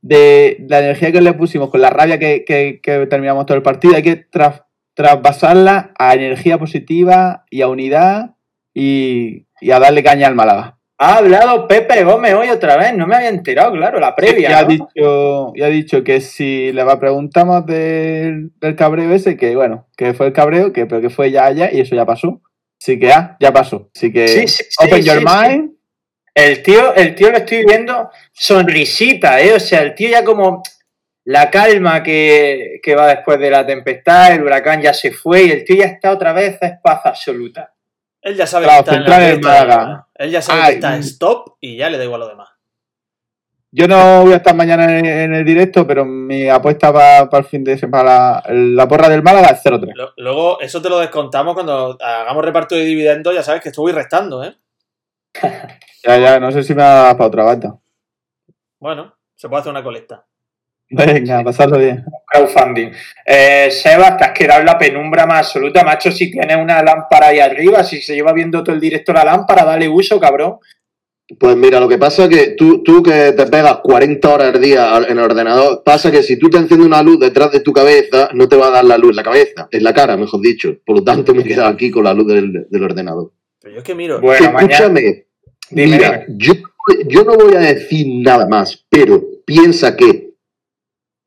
[0.01, 4.03] de la energía que le pusimos con la rabia que, terminamos todo el partido, hay
[4.03, 4.63] que tras-
[4.95, 8.35] traspasarla a energía positiva y a unidad
[8.75, 10.79] y, y a darle caña al Málaga.
[10.99, 14.51] Ha hablado Pepe Gómez hoy otra vez, no me había enterado, claro, la previa.
[14.51, 19.37] Ya ha dicho, ya ha dicho que si le va preguntamos del, del cabreo ese,
[19.37, 22.07] que bueno, que fue el cabreo, que pero que fue ya allá y eso ya
[22.07, 22.41] pasó.
[22.81, 23.91] Así que ah, ya pasó.
[23.95, 25.73] Así que Sí, sí, open sí, your mind.
[26.35, 29.55] El tío, el tío lo estoy viendo sonrisita, ¿eh?
[29.55, 30.63] O sea, el tío ya como
[31.25, 35.51] la calma que, que va después de la tempestad, el huracán ya se fue y
[35.51, 37.72] el tío ya está otra vez es paz absoluta.
[38.23, 39.03] Él ya sabe Claro, que está
[39.33, 40.07] en Málaga.
[40.15, 42.49] Él ya sabe Ay, que está en stop y ya le da igual lo demás.
[43.75, 47.45] Yo no voy a estar mañana en, en el directo, pero mi apuesta para, el
[47.45, 49.93] fin de semana, la, la porra del Málaga es 0-3.
[49.95, 53.93] Lo- Luego, eso te lo descontamos cuando hagamos reparto de dividendos, ya sabes que estoy
[53.93, 54.57] restando, ¿eh?
[56.05, 57.79] Ya, ya, no sé si me va para otra bata.
[58.81, 60.27] Bueno, se puede hacer una colecta.
[60.93, 62.05] Venga, pasarlo bien.
[62.31, 62.91] Crowdfunding.
[63.27, 66.13] Eh, Sebas, te has quedado en la penumbra más absoluta, macho.
[66.13, 69.65] Si tienes una lámpara ahí arriba, si se lleva viendo todo el directo la lámpara,
[69.65, 70.59] dale uso, cabrón.
[71.39, 74.61] Pues mira, lo que pasa es que tú, tú que te pegas 40 horas al
[74.61, 77.73] día en el ordenador, pasa que si tú te enciendes una luz detrás de tu
[77.73, 80.43] cabeza, no te va a dar la luz en la cabeza, en la cara, mejor
[80.43, 80.77] dicho.
[80.85, 83.33] Por lo tanto, me he quedado aquí con la luz del, del ordenador.
[83.63, 84.21] Pero yo es que miro.
[84.21, 84.75] Bueno, mañana.
[84.75, 85.27] Escúchame,
[85.71, 86.39] Dime, mira, dime.
[86.39, 86.53] yo,
[87.07, 90.32] yo no voy a decir nada más, pero piensa que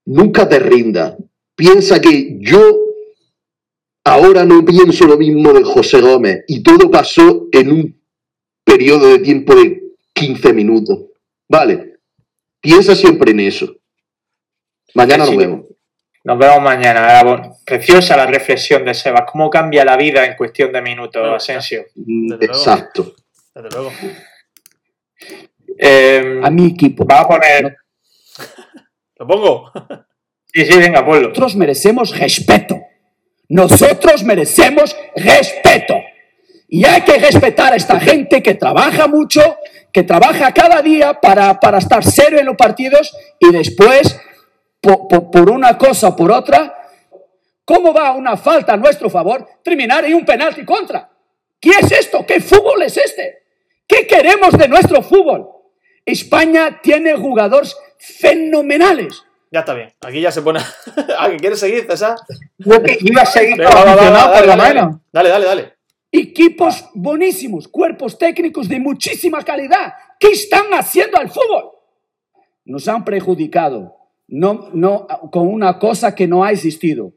[0.05, 1.15] nunca te rindas.
[1.55, 2.79] Piensa que yo
[4.03, 8.01] ahora no pienso lo mismo de José Gómez y todo pasó en un
[8.63, 9.81] periodo de tiempo de
[10.13, 10.99] 15 minutos.
[11.47, 11.99] Vale,
[12.59, 13.75] piensa siempre en eso.
[14.93, 15.31] Mañana Sí.
[15.31, 15.65] nos vemos.
[16.23, 17.21] Nos vemos mañana.
[17.65, 19.29] Preciosa la reflexión de Sebas.
[19.31, 21.85] ¿Cómo cambia la vida en cuestión de minutos, Bueno, Asensio?
[21.95, 22.59] Mm, Desde luego.
[22.59, 23.15] Exacto.
[23.53, 23.91] Desde luego.
[25.77, 27.05] Eh, A mi equipo.
[27.05, 27.77] va a poner.
[29.17, 29.71] ¿Lo pongo?
[30.53, 31.21] Sí, sí, venga, ponlo.
[31.29, 32.79] Nosotros merecemos respeto.
[33.49, 35.95] Nosotros merecemos respeto.
[36.67, 39.41] Y hay que respetar a esta gente que trabaja mucho,
[39.93, 44.19] que trabaja cada día para, para estar serio en los partidos y después,
[44.81, 46.73] po- po- por, una cosa o por otra,
[47.63, 51.09] ¿cómo va una falta a nuestro favor terminar en un penalti contra?
[51.59, 52.25] ¿Qué es esto?
[52.25, 53.43] ¿Qué fútbol es este?
[53.87, 55.47] ¿Qué queremos de nuestro fútbol?
[56.03, 57.75] España tiene jugadores
[58.19, 59.23] fenomenales.
[59.51, 59.93] Ya está bien.
[60.01, 60.59] Aquí ya se pone.
[61.17, 62.15] ¿Ah, que quieres seguir, César?
[62.57, 63.57] Yo que iba a seguir.
[63.57, 64.81] Venga, va, va, dale, por dale.
[65.11, 65.73] Dale, dale, dale.
[66.11, 69.93] equipos buenísimos, cuerpos técnicos de muchísima calidad.
[70.19, 71.71] ¿Qué están haciendo al fútbol?
[72.65, 73.95] Nos han perjudicado
[74.27, 77.13] no, no, con una cosa que no ha existido.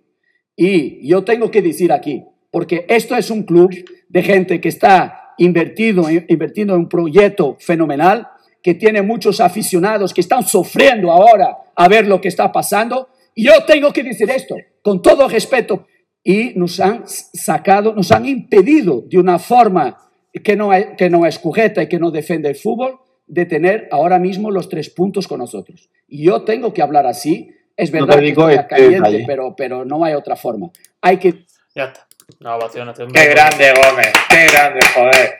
[0.57, 3.70] Y yo tengo que decir aquí, porque esto es un club
[4.09, 8.28] de gente que está invertido, invirtiendo en un proyecto fenomenal,
[8.62, 13.09] que tiene muchos aficionados que están sufriendo ahora a ver lo que está pasando.
[13.34, 15.86] Y yo tengo que decir esto, con todo respeto,
[16.24, 19.96] y nos han sacado, nos han impedido de una forma
[20.42, 23.88] que no, es, que no es correcta y que no defiende el fútbol, de tener
[23.92, 25.88] ahora mismo los tres puntos con nosotros.
[26.09, 27.54] Y yo tengo que hablar así.
[27.76, 30.70] Es No verdad que digo estoy este caliente, pero, pero no hay otra forma.
[31.00, 31.44] Hay que
[31.74, 32.09] Ya está.
[32.44, 32.92] Ovación.
[33.12, 34.12] Qué grande, Gómez.
[34.28, 35.36] Qué grande, joder.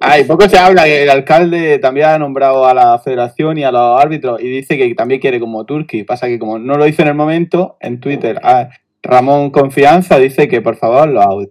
[0.00, 4.00] Ay, poco se habla, el alcalde también ha nombrado a la federación y a los
[4.00, 6.04] árbitros y dice que también quiere como Turki.
[6.04, 8.70] Pasa que como no lo hizo en el momento, en Twitter, a
[9.02, 11.46] Ramón Confianza dice que por favor lo haga.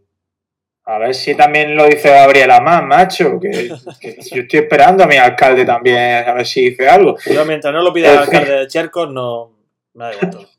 [0.87, 3.39] A ver si también lo dice Gabriel Amán, macho.
[3.39, 7.17] Que, que yo estoy esperando a mi alcalde también a ver si dice algo.
[7.25, 9.51] Yo, mientras no lo pida el alcalde de Chercos, no.
[9.95, 10.54] Me da igual todo.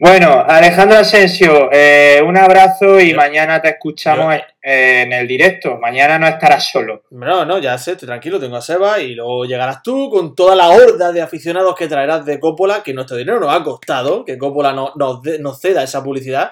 [0.00, 5.76] Bueno, Alejandro Asensio, eh, un abrazo y mañana te escuchamos en, en el directo.
[5.78, 7.02] Mañana no estarás solo.
[7.10, 10.54] No, no, ya sé, estoy tranquilo, tengo a Seba y luego llegarás tú con toda
[10.56, 14.38] la horda de aficionados que traerás de Coppola, que nuestro dinero nos ha costado, que
[14.38, 16.50] Coppola no- de- nos ceda esa publicidad,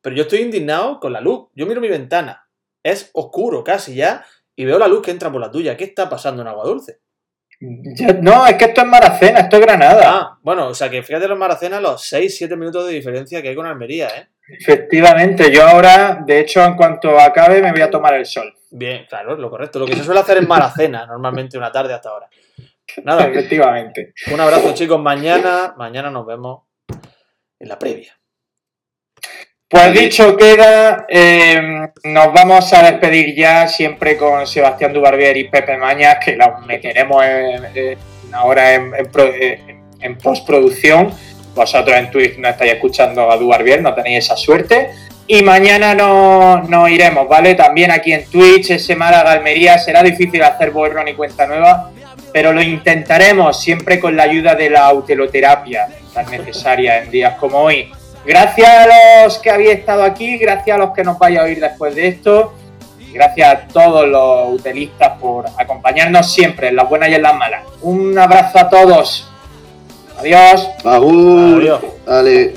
[0.00, 1.48] pero yo estoy indignado con la luz.
[1.54, 2.46] Yo miro mi ventana,
[2.82, 5.76] es oscuro casi ya, y veo la luz que entra por la tuya.
[5.76, 7.00] ¿Qué está pasando en Agua Dulce?
[7.60, 10.02] Ya- no, es que esto es Maracena, esto es Granada.
[10.06, 13.54] Ah, bueno, o sea que fíjate los Maracena los 6-7 minutos de diferencia que hay
[13.54, 14.28] con Almería, ¿eh?
[14.48, 18.54] Efectivamente, yo ahora, de hecho, en cuanto acabe, me voy a tomar el sol.
[18.70, 19.78] Bien, claro, es lo correcto.
[19.78, 22.28] Lo que se suele hacer en Maracena, normalmente una tarde hasta ahora.
[23.04, 24.12] Nada, Efectivamente.
[24.32, 26.62] un abrazo chicos, mañana, mañana nos vemos
[27.58, 28.12] en la previa.
[29.68, 35.76] Pues dicho queda, eh, nos vamos a despedir ya siempre con Sebastián Dubarbier y Pepe
[35.76, 37.98] Mañas, que los meteremos en- en-
[38.32, 39.32] ahora en, en pro-
[40.00, 41.10] en- postproducción.
[41.56, 44.90] Vosotros en Twitch no estáis escuchando a Dubarbier, no tenéis esa suerte.
[45.26, 47.56] Y mañana nos, nos iremos, ¿vale?
[47.56, 51.90] También aquí en Twitch, ese Málaga Almería, será difícil hacer borrón y cuenta nueva,
[52.32, 57.58] pero lo intentaremos siempre con la ayuda de la autoterapia tan necesaria en días como
[57.58, 57.90] hoy.
[58.26, 61.60] Gracias a los que habéis estado aquí, gracias a los que nos vaya a oír
[61.60, 62.52] después de esto.
[63.12, 67.62] Gracias a todos los utilistas por acompañarnos siempre en las buenas y en las malas.
[67.82, 69.30] Un abrazo a todos.
[70.18, 70.68] Adiós.
[70.84, 71.80] Adiós.
[72.04, 72.54] Dale.